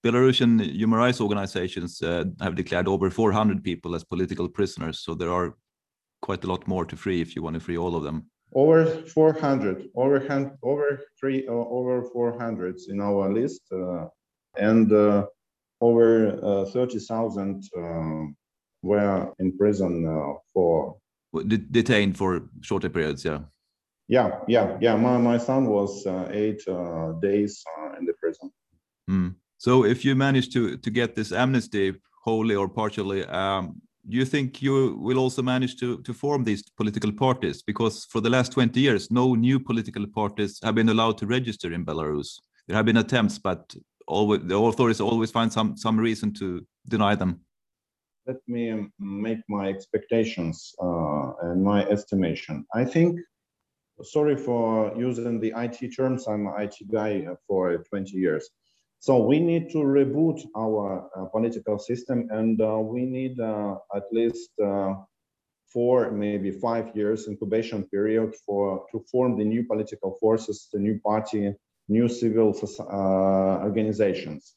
Belarusian 0.03 0.61
human 0.61 0.99
rights 0.99 1.21
organizations 1.21 2.01
uh, 2.01 2.25
have 2.39 2.55
declared 2.55 2.87
over 2.87 3.09
400 3.09 3.63
people 3.63 3.95
as 3.95 4.03
political 4.03 4.47
prisoners. 4.47 4.99
So 4.99 5.13
there 5.15 5.31
are 5.31 5.55
quite 6.27 6.43
a 6.43 6.47
lot 6.53 6.67
more 6.67 6.85
to 6.85 6.95
free 6.97 7.21
if 7.21 7.29
you 7.35 7.41
want 7.45 7.53
to 7.53 7.59
free 7.67 7.77
all 7.77 7.95
of 7.95 8.03
them. 8.03 8.17
Over 8.53 8.85
400, 8.85 9.89
over 9.95 10.17
over 10.71 10.87
three, 11.19 11.39
uh, 11.47 11.77
over 11.79 11.95
400 12.03 12.75
in 12.91 12.99
our 13.09 13.25
list, 13.39 13.61
uh, 13.71 14.05
and 14.69 14.91
uh, 14.91 15.25
over 15.79 16.07
uh, 16.43 16.65
30,000 16.65 17.63
um, 17.77 18.35
were 18.81 19.33
in 19.39 19.57
prison 19.57 19.93
uh, 20.05 20.33
for 20.53 20.97
detained 21.79 22.17
for 22.17 22.29
shorter 22.61 22.89
periods. 22.89 23.23
Yeah. 23.23 23.41
Yeah, 24.09 24.29
yeah, 24.47 24.77
yeah. 24.85 24.95
My 24.95 25.17
my 25.31 25.37
son 25.37 25.61
was 25.77 25.91
uh, 26.05 26.29
eight 26.31 26.61
days 27.21 27.53
in 27.99 28.03
the 28.09 28.15
prison. 28.21 28.47
Mm. 29.09 29.35
So 29.57 29.71
if 29.93 30.05
you 30.05 30.15
manage 30.15 30.47
to 30.53 30.61
to 30.83 30.89
get 30.99 31.09
this 31.15 31.31
amnesty 31.31 31.87
wholly 32.25 32.55
or 32.55 32.67
partially, 32.69 33.21
um, 33.25 33.81
do 34.09 34.17
you 34.17 34.25
think 34.25 34.61
you 34.61 34.95
will 34.99 35.19
also 35.19 35.41
manage 35.41 35.75
to, 35.77 36.01
to 36.03 36.13
form 36.13 36.43
these 36.43 36.63
political 36.77 37.11
parties? 37.11 37.61
Because 37.61 38.05
for 38.05 38.21
the 38.21 38.29
last 38.29 38.53
20 38.53 38.79
years, 38.79 39.11
no 39.11 39.35
new 39.35 39.59
political 39.59 40.07
parties 40.07 40.59
have 40.63 40.75
been 40.75 40.89
allowed 40.89 41.17
to 41.17 41.27
register 41.27 41.73
in 41.73 41.85
Belarus. 41.85 42.39
There 42.67 42.75
have 42.77 42.85
been 42.85 42.97
attempts, 42.97 43.37
but 43.37 43.75
always, 44.07 44.41
the 44.43 44.57
authorities 44.57 45.01
always 45.01 45.31
find 45.31 45.51
some, 45.51 45.75
some 45.75 45.99
reason 45.99 46.33
to 46.35 46.65
deny 46.87 47.15
them. 47.15 47.41
Let 48.25 48.37
me 48.47 48.89
make 48.99 49.39
my 49.49 49.67
expectations 49.67 50.73
uh, 50.81 51.31
and 51.43 51.63
my 51.63 51.85
estimation. 51.85 52.65
I 52.73 52.85
think, 52.85 53.19
sorry 54.03 54.37
for 54.37 54.93
using 54.97 55.39
the 55.39 55.53
IT 55.57 55.95
terms, 55.95 56.27
I'm 56.27 56.47
an 56.47 56.53
IT 56.61 56.75
guy 56.91 57.25
for 57.45 57.77
20 57.89 58.17
years. 58.17 58.49
So 58.99 59.19
we 59.19 59.39
need 59.39 59.69
to 59.71 59.77
reboot 59.77 60.41
our 60.55 61.09
uh, 61.15 61.25
political 61.25 61.77
system 61.77 62.27
and 62.31 62.59
uh, 62.59 62.79
we 62.79 63.05
need 63.05 63.39
uh, 63.39 63.75
at 63.95 64.03
least 64.11 64.49
uh, 64.63 64.95
four, 65.71 66.11
maybe 66.11 66.51
five 66.51 66.95
years 66.95 67.27
incubation 67.27 67.83
period 67.85 68.33
for 68.45 68.85
to 68.91 69.05
form 69.11 69.37
the 69.37 69.45
new 69.45 69.63
political 69.63 70.17
forces, 70.19 70.67
the 70.73 70.79
new 70.79 70.99
party, 70.99 71.53
new 71.87 72.07
civil 72.07 72.57
uh, 72.79 72.83
organizations. 73.63 74.55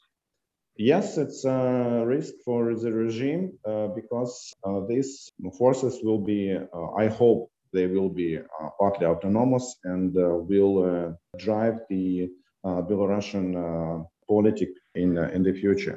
Yes, 0.77 1.19
it's 1.19 1.45
a 1.45 2.05
risk 2.07 2.33
for 2.43 2.75
the 2.75 2.91
regime 2.91 3.59
uh, 3.67 3.89
because 3.89 4.55
these 4.89 5.29
forces 5.59 6.01
will 6.03 6.21
be, 6.21 6.57
I 6.99 7.09
hope, 7.09 7.51
they 7.73 7.87
will 7.87 8.09
be 8.09 8.39
partly 8.79 9.07
autonomous 9.07 9.77
and 9.85 10.15
will 10.15 11.17
drive 11.39 11.81
the 11.91 12.31
Belarusian 12.65 14.07
politic 14.33 14.71
in 15.03 15.11
uh, 15.19 15.37
in 15.37 15.43
the 15.49 15.55
future. 15.63 15.97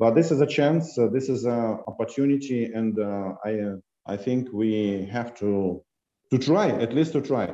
But 0.00 0.10
this 0.18 0.28
is 0.34 0.40
a 0.40 0.50
chance. 0.58 0.84
Uh, 0.98 1.08
this 1.16 1.26
is 1.34 1.40
an 1.44 1.64
opportunity, 1.90 2.60
and 2.78 2.94
uh, 2.98 3.28
I 3.50 3.52
I 4.14 4.16
think 4.24 4.40
we 4.62 4.72
have 5.16 5.30
to 5.40 5.50
to 6.30 6.36
try 6.48 6.66
at 6.84 6.90
least 6.98 7.12
to 7.16 7.20
try. 7.30 7.46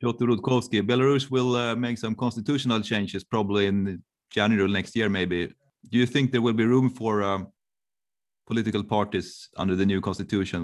Piotr 0.00 0.26
Rudkouski, 0.30 0.78
Belarus 0.90 1.24
will 1.36 1.52
make 1.86 1.98
some 2.04 2.14
constitutional 2.24 2.80
changes 2.90 3.22
probably 3.24 3.64
in 3.72 4.02
January 4.36 4.70
next 4.78 4.92
year, 4.98 5.08
maybe. 5.08 5.38
Do 5.92 5.96
you 6.02 6.06
think 6.12 6.24
there 6.32 6.44
will 6.46 6.58
be 6.62 6.66
room 6.74 6.88
for 6.90 7.12
um, 7.30 7.40
political 8.50 8.84
parties 8.96 9.48
under 9.62 9.76
the 9.80 9.86
new 9.86 10.00
constitution 10.00 10.60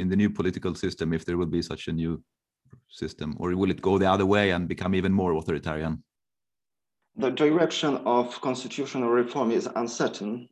in 0.00 0.06
the 0.08 0.16
new 0.22 0.30
political 0.38 0.74
system 0.74 1.12
if 1.12 1.24
there 1.24 1.38
will 1.40 1.52
be 1.58 1.62
such 1.62 1.88
a 1.88 1.92
new 1.92 2.12
system, 3.02 3.28
or 3.40 3.46
will 3.60 3.70
it 3.70 3.80
go 3.80 3.98
the 3.98 4.10
other 4.14 4.26
way 4.34 4.50
and 4.54 4.68
become 4.74 4.94
even 4.94 5.12
more 5.12 5.32
authoritarian? 5.36 6.02
The 7.16 7.30
direction 7.30 7.96
of 8.04 8.40
constitutional 8.40 9.08
reform 9.08 9.50
is 9.50 9.68
uncertain. 9.74 10.48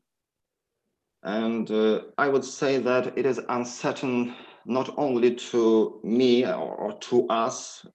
And 1.22 1.70
uh, 1.70 2.02
I 2.18 2.28
would 2.28 2.44
say 2.44 2.78
that 2.78 3.16
it 3.18 3.26
is 3.26 3.40
uncertain 3.48 4.34
not 4.66 4.94
only 4.96 5.34
to 5.34 6.00
me 6.02 6.44
or, 6.46 6.74
or, 6.74 6.98
to 6.98 7.26
us, 7.28 7.86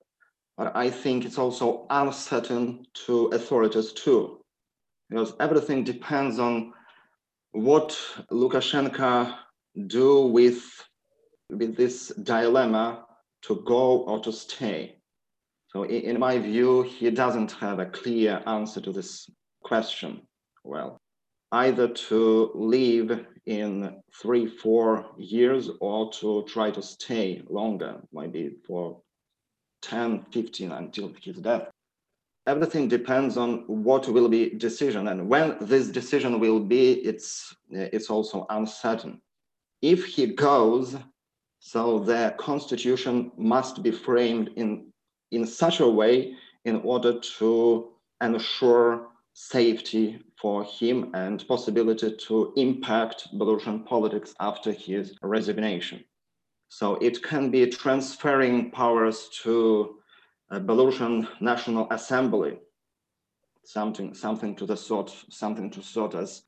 but 0.57 0.75
I 0.75 0.89
think 0.89 1.25
it's 1.25 1.38
also 1.38 1.88
uncertain 1.89 2.85
to 3.05 3.27
authorities 3.27 3.91
too, 3.93 4.41
because 5.09 5.33
everything 5.39 5.83
depends 5.83 6.38
on 6.38 6.73
what 7.51 7.97
Lukashenko 8.31 9.35
do 9.88 10.25
with, 10.27 10.63
with 11.49 11.75
this 11.75 12.09
dilemma 12.09 13.05
to 13.43 13.63
go 13.65 14.01
or 14.03 14.19
to 14.19 14.31
stay. 14.31 14.99
So 15.69 15.85
in 15.85 16.19
my 16.19 16.39
view, 16.39 16.81
he 16.81 17.11
doesn't 17.11 17.51
have 17.53 17.77
a 17.79 17.85
clear 17.85 18.41
answer 18.47 18.81
to 18.81 18.91
this 18.91 19.29
question. 19.63 20.21
Well, 20.63 20.97
either 21.51 21.88
to 21.88 22.51
leave 22.55 23.25
in 23.45 24.01
three, 24.21 24.47
four 24.47 25.11
years 25.17 25.69
or 25.79 26.11
to 26.13 26.43
try 26.47 26.71
to 26.71 26.81
stay 26.81 27.43
longer, 27.47 28.01
maybe 28.11 28.55
for 28.65 29.01
10, 29.83 30.25
15 30.31 30.71
until 30.71 31.13
his 31.21 31.38
death. 31.38 31.69
Everything 32.47 32.88
depends 32.88 33.38
on 33.38 33.63
what 33.67 34.07
will 34.07 34.27
be 34.27 34.49
decision 34.49 35.07
and 35.07 35.29
when 35.29 35.55
this 35.61 35.89
decision 35.89 36.39
will 36.39 36.59
be, 36.59 36.93
it's, 36.93 37.55
it's 37.69 38.09
also 38.09 38.47
uncertain. 38.49 39.21
If 39.83 40.05
he 40.05 40.27
goes, 40.27 40.97
so 41.59 41.99
the 41.99 42.33
constitution 42.39 43.31
must 43.38 43.83
be 43.83 43.91
framed 43.91 44.49
in 44.55 44.91
in 45.31 45.45
such 45.45 45.79
a 45.79 45.88
way 45.88 46.33
in 46.65 46.77
order 46.77 47.19
to 47.19 47.89
ensure 48.21 49.07
safety 49.33 50.19
for 50.41 50.63
him 50.63 51.12
and 51.13 51.48
possibility 51.48 52.15
to 52.15 52.53
impact 52.57 53.27
Belarusian 53.38 53.86
politics 53.86 54.33
after 54.39 54.71
his 54.71 55.15
resignation. 55.21 56.03
So 56.69 56.95
it 56.95 57.24
can 57.24 57.50
be 57.50 57.65
transferring 57.67 58.71
powers 58.71 59.29
to 59.43 59.95
Belarusian 60.51 61.27
National 61.41 61.88
Assembly, 61.91 62.57
something, 63.63 64.13
something 64.13 64.55
to 64.55 64.65
the 64.65 64.77
sort, 64.77 65.13
something 65.29 65.69
to 65.71 65.81
sort 65.81 66.15
as 66.15 66.43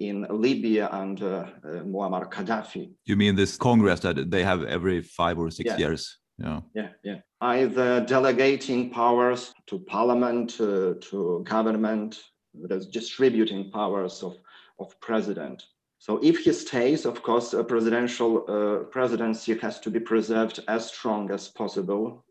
in 0.00 0.26
Libya 0.30 0.88
and 0.92 1.22
uh, 1.22 1.26
uh, 1.26 1.68
Muammar 1.84 2.30
Gaddafi. 2.30 2.92
You 3.04 3.16
mean 3.16 3.34
this 3.34 3.56
Congress 3.56 4.00
that 4.00 4.30
they 4.30 4.44
have 4.44 4.64
every 4.64 5.02
five 5.02 5.38
or 5.38 5.50
six 5.50 5.68
yeah. 5.68 5.76
years? 5.78 6.18
Yeah. 6.42 6.60
Yeah, 6.74 6.88
yeah. 7.04 7.18
Either 7.40 8.04
delegating 8.04 8.90
powers 8.90 9.54
to 9.66 9.78
parliament, 9.78 10.60
uh, 10.60 10.94
to 11.00 11.44
government, 11.48 12.20
there's 12.52 12.86
distributing 12.86 13.70
powers 13.70 14.22
of, 14.22 14.36
of 14.78 14.98
president. 15.00 15.64
So 15.98 16.18
if 16.22 16.38
he 16.40 16.52
stays, 16.52 17.06
of 17.06 17.22
course, 17.22 17.52
a 17.52 17.62
presidential 17.62 18.44
uh, 18.48 18.84
presidency 18.86 19.56
has 19.58 19.78
to 19.80 19.90
be 19.90 20.00
preserved 20.00 20.58
as 20.66 20.88
strong 20.88 21.30
as 21.30 21.48
possible. 21.48 22.24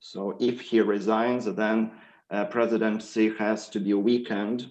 So 0.00 0.36
if 0.40 0.60
he 0.60 0.80
resigns, 0.80 1.46
then 1.46 1.92
uh, 2.30 2.44
presidency 2.44 3.34
has 3.38 3.70
to 3.70 3.80
be 3.80 3.94
weakened. 3.94 4.70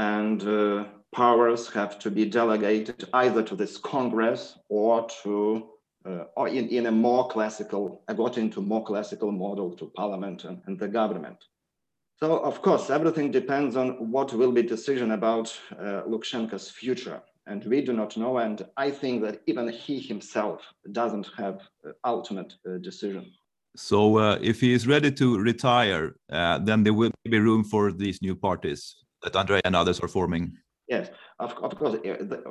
And 0.00 0.42
uh, 0.42 0.86
powers 1.12 1.68
have 1.70 1.98
to 2.00 2.10
be 2.10 2.24
delegated 2.24 3.08
either 3.12 3.42
to 3.44 3.54
this 3.54 3.78
Congress 3.78 4.58
or 4.68 5.08
to 5.22 5.68
uh, 6.08 6.24
or 6.36 6.48
in, 6.48 6.68
in 6.68 6.86
a 6.86 6.90
more 6.90 7.28
classical, 7.28 8.02
I 8.08 8.14
got 8.14 8.38
into 8.38 8.60
more 8.60 8.84
classical 8.84 9.30
model 9.30 9.76
to 9.76 9.86
parliament 9.86 10.44
and, 10.44 10.62
and 10.66 10.78
the 10.78 10.88
government. 10.88 11.38
So 12.16 12.38
of 12.38 12.62
course, 12.62 12.90
everything 12.90 13.30
depends 13.30 13.76
on 13.76 14.10
what 14.10 14.32
will 14.32 14.52
be 14.52 14.62
decision 14.62 15.12
about 15.12 15.56
uh, 15.72 16.02
Lukashenko's 16.08 16.70
future. 16.70 17.20
And 17.46 17.64
we 17.64 17.80
do 17.80 17.92
not 17.92 18.16
know. 18.16 18.38
And 18.38 18.66
I 18.76 18.90
think 18.90 19.22
that 19.22 19.40
even 19.46 19.68
he 19.68 20.00
himself 20.00 20.60
doesn't 20.92 21.28
have 21.36 21.60
uh, 21.86 21.92
ultimate 22.04 22.54
uh, 22.66 22.78
decision. 22.78 23.32
So 23.76 24.18
uh, 24.18 24.38
if 24.42 24.60
he 24.60 24.72
is 24.72 24.86
ready 24.86 25.12
to 25.12 25.38
retire, 25.38 26.16
uh, 26.30 26.58
then 26.58 26.82
there 26.82 26.94
will 26.94 27.12
be 27.24 27.38
room 27.38 27.64
for 27.64 27.92
these 27.92 28.20
new 28.20 28.34
parties 28.34 28.96
that 29.22 29.36
Andrei 29.36 29.60
and 29.64 29.76
others 29.76 30.00
are 30.00 30.08
forming. 30.08 30.56
Yes, 30.88 31.10
of, 31.38 31.52
of 31.62 31.76
course. 31.76 31.98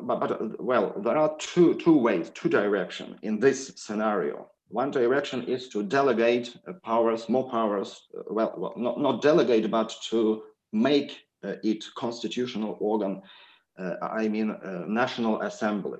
But, 0.02 0.20
but 0.20 0.64
well, 0.64 0.94
there 1.04 1.18
are 1.18 1.36
two 1.38 1.76
two 1.76 1.98
ways, 1.98 2.30
two 2.34 2.50
directions 2.50 3.18
in 3.22 3.40
this 3.40 3.74
scenario. 3.76 4.50
One 4.70 4.92
direction 4.92 5.44
is 5.44 5.70
to 5.70 5.84
delegate 5.84 6.56
uh, 6.68 6.74
powers, 6.84 7.30
more 7.30 7.50
powers. 7.50 8.08
Uh, 8.18 8.24
well, 8.30 8.54
well, 8.58 8.74
not 8.78 9.00
not 9.00 9.22
delegate, 9.22 9.70
but 9.72 9.96
to 10.10 10.44
make 10.74 11.22
uh, 11.44 11.56
it 11.64 11.86
constitutional 11.96 12.78
organ. 12.80 13.22
Uh, 13.78 13.96
I 14.02 14.28
mean, 14.28 14.52
uh, 14.52 14.86
national 14.88 15.42
assembly. 15.42 16.00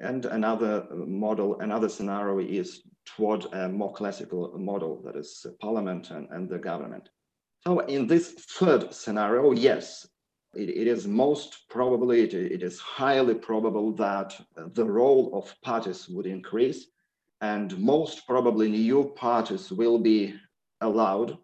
And 0.00 0.24
another 0.26 0.86
model, 0.90 1.60
another 1.60 1.88
scenario 1.88 2.40
is 2.40 2.82
toward 3.04 3.44
a 3.52 3.68
more 3.68 3.92
classical 3.92 4.58
model 4.58 5.02
that 5.04 5.14
is 5.14 5.46
parliament 5.60 6.10
and, 6.10 6.26
and 6.30 6.48
the 6.48 6.58
government. 6.58 7.08
So 7.66 7.80
in 7.80 8.06
this 8.06 8.32
third 8.58 8.92
scenario, 8.92 9.52
yes, 9.52 10.06
it, 10.56 10.68
it 10.68 10.86
is 10.86 11.06
most 11.06 11.68
probably, 11.68 12.22
it, 12.22 12.34
it 12.34 12.62
is 12.62 12.78
highly 12.80 13.34
probable 13.34 13.92
that 13.92 14.34
the 14.74 14.84
role 14.84 15.30
of 15.34 15.54
parties 15.62 16.08
would 16.08 16.26
increase 16.26 16.86
and 17.40 17.78
most 17.78 18.26
probably 18.26 18.70
new 18.70 19.12
parties 19.16 19.70
will 19.70 19.98
be 19.98 20.34
allowed. 20.80 21.36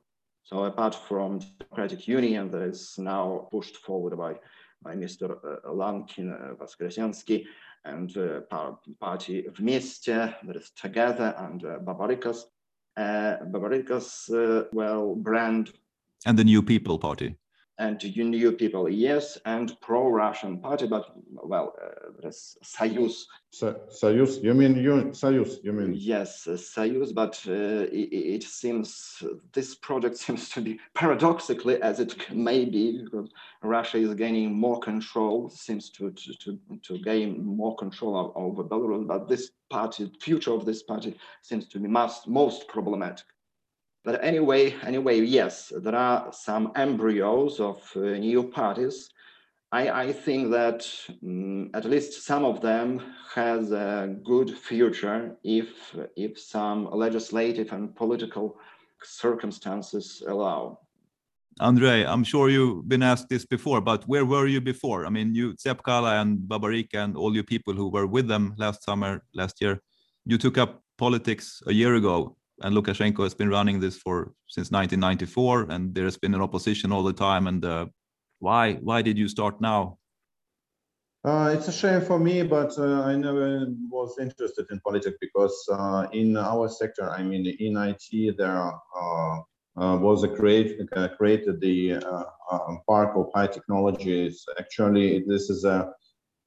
So 0.42 0.64
apart 0.64 0.94
from 0.94 1.40
Democratic 1.58 2.08
Union 2.08 2.50
that 2.50 2.62
is 2.62 2.96
now 2.98 3.48
pushed 3.50 3.76
forward 3.76 4.16
by, 4.16 4.34
by 4.82 4.94
Mr. 4.94 5.30
Uh, 5.30 5.70
Lankin, 5.70 6.32
uh, 6.32 6.54
Voskresensky, 6.54 7.44
and 7.84 8.16
uh, 8.16 8.40
party 8.98 9.44
Vmeste, 9.52 10.34
that 10.44 10.56
is 10.56 10.70
together, 10.70 11.34
and 11.38 11.64
uh, 11.64 11.78
Babarykas. 11.78 12.44
Uh, 12.96 13.36
Babarykas, 13.52 14.08
uh, 14.30 14.64
well, 14.72 15.14
brand. 15.14 15.72
And 16.26 16.38
the 16.38 16.44
New 16.44 16.62
People 16.62 16.98
Party 16.98 17.36
and 17.80 17.98
new 18.16 18.52
people, 18.52 18.90
yes, 18.90 19.38
and 19.46 19.74
pro-Russian 19.80 20.60
party, 20.60 20.86
but 20.86 21.06
well, 21.32 21.72
uh, 21.82 22.28
Soyuz. 22.28 23.24
Soyuz, 23.52 24.42
you 24.42 24.52
mean 24.52 24.76
you, 24.76 24.92
Soyuz, 25.12 25.64
you 25.64 25.72
mean? 25.72 25.94
Yes, 25.94 26.46
uh, 26.46 26.52
Soyuz, 26.52 27.14
but 27.14 27.42
uh, 27.48 27.88
it, 27.90 28.08
it, 28.34 28.42
seems 28.42 29.22
this 29.54 29.74
project 29.74 30.16
seems 30.24 30.50
to 30.50 30.60
be 30.60 30.78
paradoxically 30.94 31.80
as 31.80 32.00
it 32.00 32.30
may 32.30 32.66
be 32.66 33.02
because 33.02 33.30
Russia 33.62 33.96
is 33.96 34.14
gaining 34.14 34.52
more 34.52 34.78
control, 34.80 35.48
seems 35.48 35.88
to 35.90 36.10
to, 36.10 36.34
to, 36.34 36.58
to 36.82 36.98
gain 36.98 37.42
more 37.42 37.74
control 37.76 38.32
over 38.36 38.62
Belarus, 38.62 39.06
but 39.06 39.26
this 39.26 39.52
party, 39.70 40.12
future 40.20 40.52
of 40.52 40.66
this 40.66 40.82
party 40.82 41.16
seems 41.40 41.66
to 41.68 41.78
be 41.78 41.88
most, 41.88 42.28
most 42.28 42.68
problematic. 42.68 43.24
But 44.04 44.24
anyway, 44.24 44.74
anyway, 44.82 45.20
yes, 45.20 45.72
there 45.76 45.94
are 45.94 46.32
some 46.32 46.72
embryos 46.74 47.60
of 47.60 47.82
uh, 47.96 48.00
new 48.00 48.44
parties. 48.44 49.10
I, 49.72 49.90
I, 49.90 50.12
think 50.12 50.50
that 50.50 50.88
um, 51.22 51.70
at 51.74 51.84
least 51.84 52.24
some 52.24 52.44
of 52.44 52.60
them 52.60 53.00
has 53.34 53.70
a 53.70 54.16
good 54.24 54.50
future 54.58 55.36
if 55.44 55.94
if 56.16 56.40
some 56.40 56.90
legislative 56.90 57.72
and 57.72 57.94
political 57.94 58.58
circumstances 59.02 60.24
allow. 60.26 60.80
Andrei, 61.60 62.04
I'm 62.04 62.24
sure 62.24 62.48
you've 62.48 62.88
been 62.88 63.02
asked 63.02 63.28
this 63.28 63.44
before, 63.44 63.80
but 63.80 64.04
where 64.08 64.24
were 64.24 64.46
you 64.46 64.60
before? 64.60 65.06
I 65.06 65.10
mean, 65.10 65.34
you, 65.34 65.52
Tsepkala 65.54 66.20
and 66.22 66.38
Babaryka 66.38 67.04
and 67.04 67.16
all 67.16 67.34
you 67.34 67.44
people 67.44 67.74
who 67.74 67.90
were 67.90 68.06
with 68.06 68.26
them 68.26 68.54
last 68.56 68.82
summer, 68.82 69.22
last 69.34 69.60
year, 69.60 69.80
you 70.24 70.38
took 70.38 70.56
up 70.58 70.82
politics 70.96 71.62
a 71.66 71.72
year 71.72 71.94
ago 71.96 72.36
and 72.60 72.74
Lukashenko 72.74 73.22
has 73.22 73.34
been 73.34 73.48
running 73.48 73.80
this 73.80 73.96
for 73.96 74.32
since 74.46 74.70
1994, 74.70 75.66
and 75.70 75.94
there 75.94 76.04
has 76.04 76.18
been 76.18 76.34
an 76.34 76.40
opposition 76.40 76.92
all 76.92 77.02
the 77.02 77.12
time. 77.12 77.46
And 77.46 77.64
uh, 77.64 77.86
why 78.38 78.74
why 78.74 79.02
did 79.02 79.18
you 79.18 79.28
start 79.28 79.60
now? 79.60 79.98
Uh, 81.22 81.54
it's 81.54 81.68
a 81.68 81.72
shame 81.72 82.00
for 82.00 82.18
me, 82.18 82.42
but 82.42 82.72
uh, 82.78 83.02
I 83.02 83.14
never 83.14 83.66
was 83.90 84.16
interested 84.18 84.66
in 84.70 84.80
politics 84.80 85.18
because 85.20 85.54
uh, 85.70 86.06
in 86.12 86.36
our 86.36 86.66
sector, 86.68 87.10
I 87.10 87.22
mean, 87.22 87.46
in 87.46 87.76
IT, 87.76 88.38
there 88.38 88.72
uh, 88.96 89.40
uh, 89.76 89.96
was 89.98 90.24
a 90.24 90.28
create, 90.28 90.80
created 91.18 91.60
the 91.60 91.96
um, 92.50 92.80
park 92.88 93.16
of 93.16 93.26
high 93.34 93.48
technologies. 93.48 94.46
Actually, 94.58 95.22
this 95.26 95.50
is 95.50 95.64
a 95.64 95.92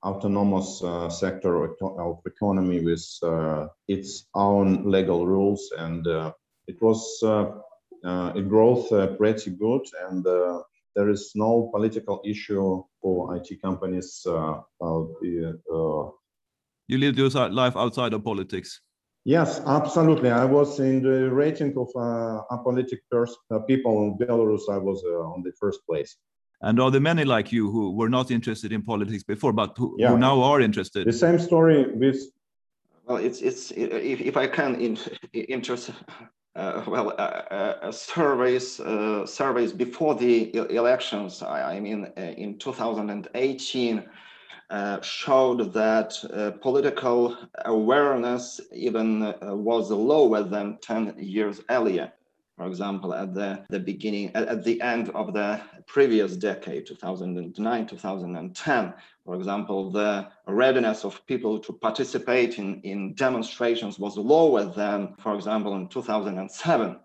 autonomous 0.04 0.84
uh, 0.84 1.10
sector 1.10 1.64
of 1.64 2.20
economy 2.26 2.84
with 2.84 3.06
uh, 3.24 3.68
its 3.88 4.26
own 4.36 4.90
legal 4.90 5.26
rules 5.26 5.72
and 5.78 6.06
uh, 6.08 6.32
it 6.68 6.82
was 6.82 7.20
uh, 7.24 7.46
uh, 8.06 8.34
a 8.36 8.42
growth 8.42 8.92
uh, 8.92 9.08
pretty 9.16 9.52
good 9.52 9.82
and 10.08 10.26
there 10.96 11.10
is 11.10 11.32
no 11.36 11.70
political 11.74 12.22
issue 12.24 12.84
for 13.02 13.36
IT 13.36 13.60
companies. 13.62 14.22
The, 14.26 14.64
you 16.88 16.98
lived 16.98 17.18
your 17.18 17.30
life 17.50 17.76
outside 17.76 18.14
of 18.14 18.24
politics. 18.24 18.82
Yes, 19.26 19.62
absolutely. 19.66 20.30
I 20.30 20.46
was 20.46 20.80
in 20.80 21.02
the 21.02 21.32
rating 21.32 21.76
of 21.78 21.90
uh, 21.96 22.44
apolitical 22.52 23.26
people 23.68 24.04
in 24.04 24.18
Belarus. 24.18 24.70
I 24.70 24.78
was 24.78 25.02
on 25.04 25.42
the 25.42 25.54
first 25.60 25.80
place. 25.88 26.18
And 26.64 26.80
are 26.80 26.90
there 26.90 27.02
many 27.02 27.26
like 27.26 27.52
you 27.52 27.70
who 27.70 27.92
were 27.92 28.10
not 28.10 28.32
interested 28.32 28.72
in 28.72 28.82
politics 28.82 29.22
before, 29.22 29.52
but 29.52 29.78
who, 29.78 29.96
yeah. 30.00 30.10
who 30.10 30.18
now 30.18 30.42
are 30.42 30.62
interested? 30.62 31.06
The 31.06 31.12
same 31.12 31.38
story 31.38 31.92
with. 31.94 32.32
Well, 33.06 33.18
it's 33.18 33.42
it's 33.42 33.72
if, 33.72 34.22
if 34.22 34.38
I 34.38 34.48
can 34.48 34.76
in, 34.80 34.98
interest. 35.34 35.92
Uh, 36.56 36.84
well, 36.88 37.10
uh, 37.18 37.22
uh, 37.22 37.92
surveys 37.92 38.80
uh, 38.80 39.26
surveys 39.26 39.74
before 39.74 40.16
the 40.16 40.56
elections. 40.70 41.44
I, 41.44 41.76
I 41.76 41.80
mean, 41.80 42.08
uh, 42.18 42.22
in 42.22 42.58
2018. 42.58 44.04
Uh, 44.70 45.00
showed 45.02 45.72
that 45.74 46.16
political 46.62 47.38
awareness 47.66 48.60
even 48.72 49.36
was 49.42 49.92
lower 49.92 50.42
than 50.42 50.80
10 50.82 51.16
years 51.20 51.62
earlier 51.70 52.12
for 52.58 52.68
example, 52.68 53.14
at 53.16 53.34
the, 53.34 53.66
the 53.70 53.80
beginning, 53.80 54.32
at, 54.36 54.48
at, 54.48 54.64
the 54.64 54.80
end 54.82 55.10
of 55.10 55.34
the 55.34 55.60
previous 55.88 56.36
decade, 56.36 56.86
2009, 56.86 57.88
2010, 57.88 58.94
for 59.26 59.36
example, 59.36 59.90
the 59.90 60.28
readiness 60.46 61.04
of 61.04 61.26
people 61.26 61.58
to 61.60 61.74
participate 61.74 62.60
in, 62.60 62.80
in 62.82 63.16
demonstrations 63.16 63.98
was 63.98 64.18
lower 64.18 64.66
than, 64.66 65.16
for 65.20 65.34
example, 65.34 65.76
in 65.76 65.88
2007. 65.88 67.00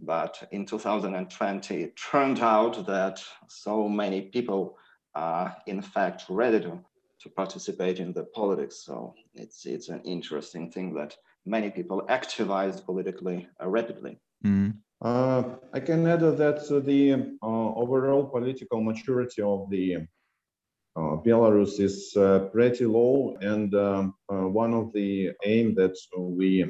But 0.00 0.48
in 0.50 0.66
2020, 0.66 1.82
it 1.82 1.96
turned 1.96 2.40
out 2.40 2.86
that 2.86 3.24
so 3.48 3.88
many 3.88 4.22
people 4.22 4.76
are 5.14 5.56
in 5.66 5.80
fact 5.80 6.24
ready 6.28 6.60
to, 6.60 6.78
to 7.20 7.28
participate 7.30 8.00
in 8.00 8.12
the 8.12 8.24
politics. 8.24 8.76
So 8.76 9.14
it's, 9.34 9.64
it's 9.64 9.88
an 9.88 10.02
interesting 10.02 10.70
thing 10.70 10.92
that 10.94 11.16
many 11.46 11.70
people 11.70 12.02
activized 12.10 12.84
politically 12.84 13.48
uh, 13.62 13.68
rapidly. 13.68 14.18
Mm. 14.44 14.74
Uh, 15.00 15.42
I 15.72 15.80
can 15.80 16.06
add 16.06 16.20
that 16.20 16.68
the 16.86 17.12
uh, 17.42 17.46
overall 17.46 18.24
political 18.24 18.80
maturity 18.82 19.42
of 19.42 19.68
the 19.70 20.06
uh, 20.96 21.16
Belarus 21.26 21.80
is 21.80 22.16
uh, 22.16 22.48
pretty 22.52 22.86
low, 22.86 23.36
and 23.40 23.74
um, 23.74 24.14
uh, 24.32 24.46
one 24.46 24.72
of 24.72 24.92
the 24.92 25.32
aim 25.44 25.74
that 25.74 25.96
we 26.16 26.64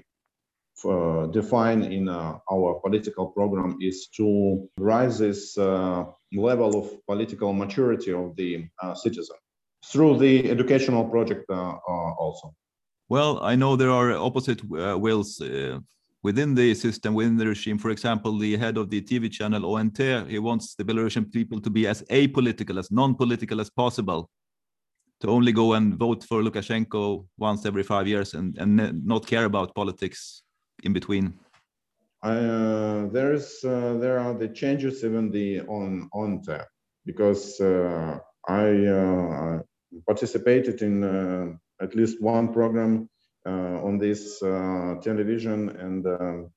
uh, 0.85 1.27
define 1.27 1.83
in 1.85 2.09
our 2.09 2.81
political 2.83 3.27
program 3.27 3.77
is 3.81 4.09
to 4.17 4.69
rise 4.79 5.19
this 5.19 5.57
level 5.57 6.79
of 6.79 7.07
political 7.07 7.53
maturity 7.53 8.13
of 8.13 8.35
the 8.37 8.67
citizen 8.95 9.37
through 9.87 10.19
the 10.19 10.51
educational 10.51 11.05
project 11.05 11.49
also. 11.51 12.55
Well, 13.11 13.39
I 13.43 13.55
know 13.55 13.77
there 13.77 13.91
are 13.91 14.13
opposite 14.13 14.65
wills 14.65 15.39
within 16.25 16.55
the 16.55 16.75
system, 16.75 17.15
within 17.15 17.37
the 17.37 17.47
regime. 17.47 17.79
For 17.79 17.91
example, 17.91 18.37
the 18.39 18.57
head 18.57 18.77
of 18.79 18.89
the 18.91 19.01
TV 19.03 19.31
channel 19.31 19.77
ONT, 19.77 19.99
he 20.29 20.39
wants 20.39 20.75
the 20.75 20.83
Belarusian 20.83 21.31
people 21.31 21.61
to 21.61 21.71
be 21.71 21.87
as 21.87 22.03
apolitical, 22.05 22.79
as 22.79 22.91
non-political 22.91 23.61
as 23.61 23.71
possible, 23.71 24.31
to 25.21 25.29
only 25.29 25.53
go 25.53 25.75
and 25.75 25.95
vote 25.95 26.25
for 26.25 26.43
Lukashenko 26.43 27.27
once 27.39 27.67
every 27.67 27.83
five 27.83 28.09
years 28.09 28.33
and, 28.35 28.57
and 28.59 29.07
not 29.07 29.27
care 29.27 29.45
about 29.45 29.75
politics 29.75 30.43
in 30.83 30.93
between. 30.95 31.35
Uh, 32.23 33.07
there 33.13 33.35
is 33.35 33.63
uh, 33.65 33.99
there 34.01 34.19
are 34.19 34.33
the 34.33 34.49
changes 34.49 35.05
even 35.05 35.31
the 35.31 35.61
on 35.69 36.09
ONT 36.15 36.49
because 37.05 37.61
uh, 37.61 38.19
I 38.49 38.87
uh, 38.87 39.59
participated 40.07 40.81
in 40.81 41.05
uh, 41.05 41.53
at 41.85 41.95
least 41.95 42.23
one 42.23 42.51
program 42.51 43.11
on 43.51 43.99
this 43.99 44.43
uh, 44.43 44.95
television, 45.03 45.69
and 45.71 46.07
um, 46.07 46.51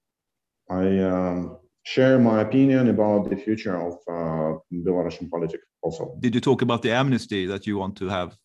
I 0.70 1.00
um, 1.00 1.58
share 1.84 2.20
my 2.20 2.42
opinion 2.42 2.90
about 2.90 3.30
the 3.30 3.36
future 3.36 3.76
of 3.76 3.94
uh, 4.08 4.60
Belarusian 4.72 5.30
politics. 5.30 5.64
Also, 5.82 6.16
Did 6.20 6.36
you 6.36 6.42
talk 6.42 6.62
about 6.62 6.82
the 6.82 6.92
amnesty 6.92 7.46
that 7.48 7.66
you 7.68 7.78
want 7.78 7.96
to 7.98 8.08
have? 8.10 8.38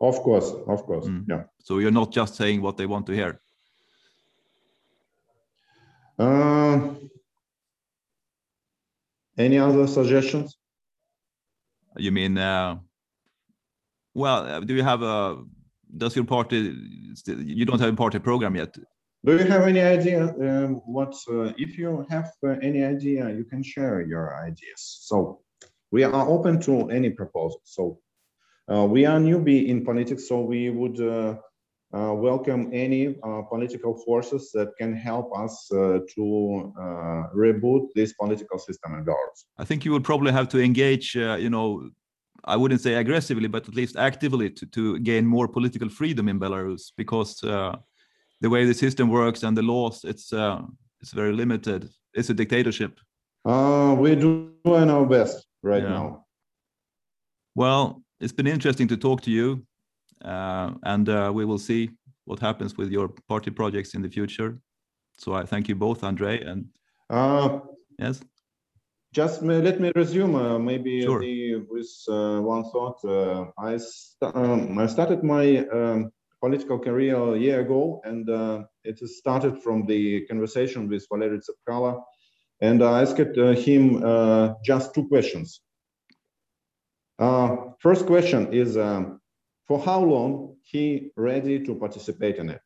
of 0.00 0.16
course, 0.22 0.52
of 0.66 0.82
course, 0.84 1.06
Mm. 1.06 1.24
yeah. 1.28 1.42
So 1.60 1.78
you're 1.78 1.90
not 2.00 2.12
just 2.12 2.36
saying 2.36 2.62
what 2.62 2.76
they 2.76 2.86
want 2.86 3.06
to 3.06 3.12
hear. 3.12 3.40
Uh, 6.18 6.94
any 9.36 9.58
other 9.58 9.86
suggestions? 9.86 10.56
You 11.96 12.12
mean, 12.12 12.38
uh, 12.38 12.78
well, 14.14 14.42
uh, 14.46 14.60
do 14.60 14.74
you 14.74 14.82
have 14.84 15.02
a, 15.02 15.42
does 15.96 16.16
your 16.16 16.24
party, 16.24 16.74
you 17.26 17.64
don't 17.64 17.80
have 17.80 17.92
a 17.92 17.96
party 17.96 18.18
program 18.18 18.56
yet? 18.56 18.76
Do 19.24 19.32
you 19.32 19.44
have 19.44 19.62
any 19.62 19.80
idea 19.80 20.22
um, 20.22 20.74
what, 20.86 21.14
uh, 21.28 21.52
if 21.56 21.76
you 21.76 22.06
have 22.08 22.30
uh, 22.46 22.50
any 22.62 22.84
idea, 22.84 23.28
you 23.30 23.44
can 23.44 23.62
share 23.62 24.00
your 24.00 24.36
ideas. 24.44 24.98
So 25.02 25.40
we 25.90 26.04
are 26.04 26.28
open 26.28 26.60
to 26.60 26.88
any 26.90 27.10
proposal. 27.10 27.60
So 27.64 27.98
uh, 28.72 28.84
we 28.84 29.06
are 29.06 29.18
newbie 29.18 29.66
in 29.68 29.84
politics, 29.84 30.28
so 30.28 30.40
we 30.40 30.70
would 30.70 31.00
uh, 31.00 31.36
uh, 31.92 32.12
welcome 32.14 32.70
any 32.72 33.16
uh, 33.22 33.42
political 33.42 33.96
forces 33.96 34.50
that 34.52 34.76
can 34.78 34.94
help 34.94 35.36
us 35.36 35.70
uh, 35.72 36.00
to 36.14 36.72
uh, 36.78 37.28
reboot 37.34 37.88
this 37.94 38.12
political 38.12 38.58
system 38.58 38.94
in 38.94 39.04
Belarus. 39.04 39.44
I 39.56 39.64
think 39.64 39.84
you 39.84 39.92
would 39.92 40.04
probably 40.04 40.32
have 40.32 40.48
to 40.50 40.62
engage, 40.62 41.16
uh, 41.16 41.36
you 41.40 41.50
know, 41.50 41.90
I 42.44 42.56
wouldn't 42.56 42.80
say 42.80 42.94
aggressively, 42.94 43.48
but 43.48 43.68
at 43.68 43.74
least 43.74 43.96
actively 43.96 44.50
to, 44.50 44.66
to 44.66 44.98
gain 45.00 45.26
more 45.26 45.48
political 45.48 45.88
freedom 45.88 46.28
in 46.28 46.38
Belarus 46.38 46.92
because 46.96 47.42
uh, 47.42 47.76
the 48.40 48.48
way 48.48 48.64
the 48.64 48.74
system 48.74 49.08
works 49.08 49.42
and 49.42 49.56
the 49.56 49.62
laws, 49.62 50.04
it's 50.04 50.32
uh, 50.32 50.62
it's 51.00 51.12
very 51.12 51.32
limited. 51.32 51.88
It's 52.14 52.30
a 52.30 52.34
dictatorship. 52.34 52.98
Uh, 53.44 53.94
we're 53.98 54.16
doing 54.16 54.90
our 54.90 55.06
best 55.06 55.46
right 55.62 55.82
Yeah. 55.82 55.88
now. 55.90 56.24
Well, 57.54 58.02
it's 58.20 58.32
been 58.32 58.46
interesting 58.46 58.88
to 58.88 58.96
talk 58.96 59.20
to 59.22 59.30
you, 59.30 59.66
uh, 60.24 60.74
and 60.82 61.08
uh, 61.08 61.30
we 61.34 61.44
will 61.44 61.58
see 61.58 61.90
what 62.24 62.40
happens 62.40 62.76
with 62.76 62.90
your 62.92 63.08
party 63.28 63.50
projects 63.50 63.94
in 63.94 64.02
the 64.02 64.08
future. 64.08 64.58
So 65.18 65.32
I 65.34 65.44
thank 65.46 65.68
you 65.68 65.74
both, 65.76 66.04
Andre, 66.04 66.40
and 66.44 66.66
Uh, 67.10 67.60
yes, 67.98 68.20
Just 69.12 69.42
may, 69.42 69.60
let 69.62 69.80
me 69.80 69.90
resume 69.94 70.34
uh, 70.34 70.58
maybe 70.58 71.02
Sure. 71.02 71.20
the, 71.20 71.56
with 71.70 71.88
uh, 72.08 72.40
one 72.40 72.64
thought. 72.64 73.02
Uh, 73.04 73.46
I, 73.58 73.78
st- 73.78 74.34
um, 74.34 74.78
I 74.78 74.86
started 74.86 75.22
my 75.24 75.66
um, 75.68 76.12
political 76.40 76.78
career 76.78 77.16
a 77.16 77.38
year 77.38 77.60
ago, 77.60 78.00
and 78.04 78.28
uh, 78.28 78.64
it 78.84 78.98
started 78.98 79.62
from 79.62 79.86
the 79.86 80.26
conversation 80.26 80.88
with 80.88 81.06
Valery 81.10 81.40
Tsepkala. 81.40 82.02
And 82.60 82.82
I 82.82 83.02
asked 83.02 83.20
uh, 83.38 83.52
him 83.52 84.02
uh, 84.04 84.54
just 84.64 84.94
two 84.94 85.08
questions. 85.08 85.60
Uh, 87.18 87.56
first 87.80 88.06
question 88.06 88.52
is 88.52 88.76
um, 88.76 89.20
for 89.66 89.80
how 89.80 90.00
long 90.00 90.56
he 90.62 91.12
ready 91.16 91.64
to 91.64 91.74
participate 91.74 92.36
in 92.36 92.50
it? 92.50 92.60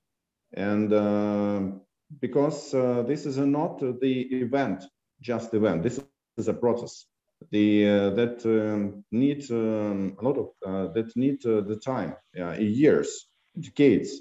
And 0.55 1.81
because 2.21 2.75
uh, 2.75 3.03
this 3.07 3.27
is 3.27 3.39
not 3.39 3.81
the 3.81 4.21
event, 4.43 4.85
just 5.21 5.55
event. 5.55 5.83
This 5.83 6.01
is 6.37 6.49
a 6.49 6.55
process. 6.55 7.07
The 7.51 7.89
uh, 7.89 8.11
that 8.11 8.47
um, 8.47 9.05
need 9.11 9.51
um, 9.51 10.17
a 10.21 10.25
lot 10.25 10.39
of 10.39 10.49
uh, 10.65 10.93
that 10.93 11.17
need 11.17 11.45
uh, 11.45 11.61
the 11.63 11.77
time 11.77 12.15
uh, 12.39 12.53
years 12.53 13.27
decades. 13.59 14.21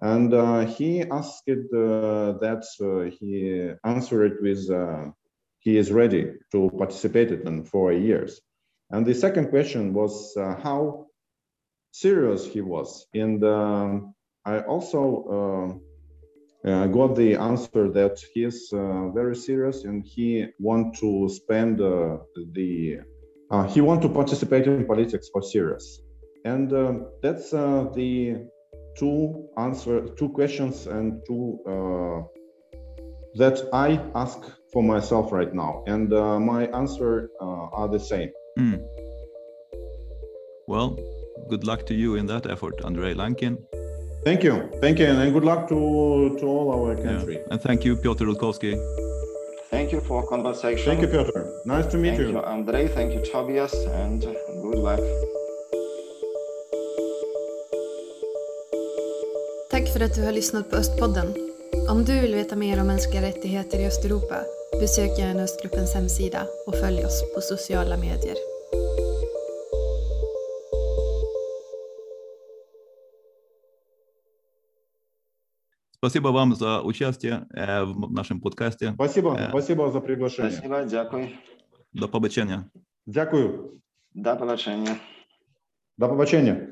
And 0.00 0.34
uh, 0.34 0.66
he 0.66 1.02
asked 1.02 1.48
uh, 1.48 2.32
that 2.42 2.64
uh, 2.80 3.10
he 3.16 3.70
answered 3.84 4.32
it 4.32 4.42
with 4.42 4.68
he 5.60 5.76
is 5.76 5.92
ready 5.92 6.32
to 6.50 6.70
participate 6.76 7.30
in 7.30 7.64
for 7.64 7.92
years. 7.92 8.40
And 8.90 9.06
the 9.06 9.14
second 9.14 9.50
question 9.50 9.94
was 9.94 10.34
how 10.36 11.06
serious 11.92 12.44
he 12.44 12.60
was. 12.60 13.06
And 13.14 13.44
um, 13.44 14.14
i 14.44 14.58
also 14.60 15.00
um, 15.30 15.80
uh, 16.66 16.86
got 16.86 17.16
the 17.16 17.34
answer 17.34 17.90
that 17.90 18.18
he 18.32 18.44
is 18.44 18.72
uh, 18.72 19.08
very 19.10 19.34
serious 19.34 19.84
and 19.84 20.04
he 20.04 20.46
want 20.58 20.96
to 20.96 21.28
spend 21.28 21.80
uh, 21.80 22.18
the 22.52 22.98
uh, 23.50 23.64
he 23.68 23.80
want 23.80 24.00
to 24.02 24.08
participate 24.08 24.66
in 24.66 24.86
politics 24.86 25.28
for 25.32 25.42
serious 25.42 26.00
and 26.44 26.72
um, 26.72 27.06
that's 27.22 27.52
uh, 27.52 27.86
the 27.94 28.36
two 28.96 29.48
answer 29.58 30.06
two 30.18 30.28
questions 30.28 30.86
and 30.86 31.22
two 31.26 31.58
uh, 31.66 32.20
that 33.34 33.56
i 33.72 33.98
ask 34.14 34.38
for 34.72 34.82
myself 34.82 35.32
right 35.32 35.54
now 35.54 35.82
and 35.86 36.12
uh, 36.12 36.38
my 36.38 36.66
answer 36.66 37.30
uh, 37.40 37.80
are 37.80 37.88
the 37.88 38.00
same 38.00 38.30
Hmm. 38.56 38.74
Well, 40.68 40.98
good 41.48 41.64
luck 41.64 41.86
to 41.86 41.94
you 41.94 42.16
in 42.16 42.26
that 42.26 42.46
effort, 42.46 42.84
Andrei 42.84 43.14
Lankin. 43.14 43.56
Thank 44.24 44.44
you 44.44 44.54
thank 44.80 44.98
you 44.98 45.06
and 45.06 45.32
good 45.32 45.44
luck 45.44 45.68
to 45.68 45.78
to 46.40 46.46
all 46.46 46.68
our 46.76 46.94
Yeah. 46.96 47.04
country 47.08 47.36
And 47.50 47.60
thank 47.62 47.84
you, 47.84 47.96
Piotr 47.96 48.24
Rudkowski. 48.24 48.72
Thank 49.70 49.92
you 49.92 50.00
for 50.00 50.22
conversation. 50.28 50.84
thank 50.90 51.02
you 51.02 51.08
piotr 51.08 51.40
nice 51.64 51.86
to 51.90 51.96
meet 51.98 52.14
Thank 52.16 52.28
you 52.28 52.38
you, 52.38 52.44
Andrei. 52.56 52.88
Thank 52.88 53.14
you, 53.14 53.20
Tobias, 53.32 53.74
and 54.02 54.20
good 54.62 54.78
luck. 54.88 55.00
Tack 59.70 59.88
för 59.92 60.00
att 60.04 60.14
du 60.14 60.24
har 60.24 60.32
lyssnat 60.32 60.70
på 60.70 60.76
Östpodden. 60.76 61.34
Om 61.90 62.04
du 62.04 62.20
vill 62.20 62.34
veta 62.34 62.56
mer 62.56 62.80
om 62.80 62.86
mänskliga 62.86 63.22
rättigheter 63.22 63.78
i 63.78 63.86
Östeuropa, 63.86 64.36
besök 64.80 65.18
gärna 65.18 65.42
Östgruppens 65.42 65.94
hemsida 65.94 66.46
och 66.66 66.74
följ 66.74 67.04
oss 67.04 67.34
på 67.34 67.40
sociala 67.40 67.96
medier. 67.96 68.36
Спасибо 76.02 76.28
вам 76.32 76.54
за 76.56 76.80
участие 76.80 77.46
э, 77.54 77.84
в 77.84 78.10
нашем 78.12 78.40
подкасте. 78.40 78.92
спасибо 78.94 79.36
Э. 79.38 79.48
спасибо 79.50 79.88
за 79.92 80.00
приглашение 80.00 80.50
Спасибо, 80.50 80.84
дякую. 80.84 81.28
До 81.92 82.08
побачення. 82.08 82.64
дякую 83.06 83.70
До 84.14 84.36
побачення. 84.36 84.96
до 85.98 86.08
побачення 86.08 86.66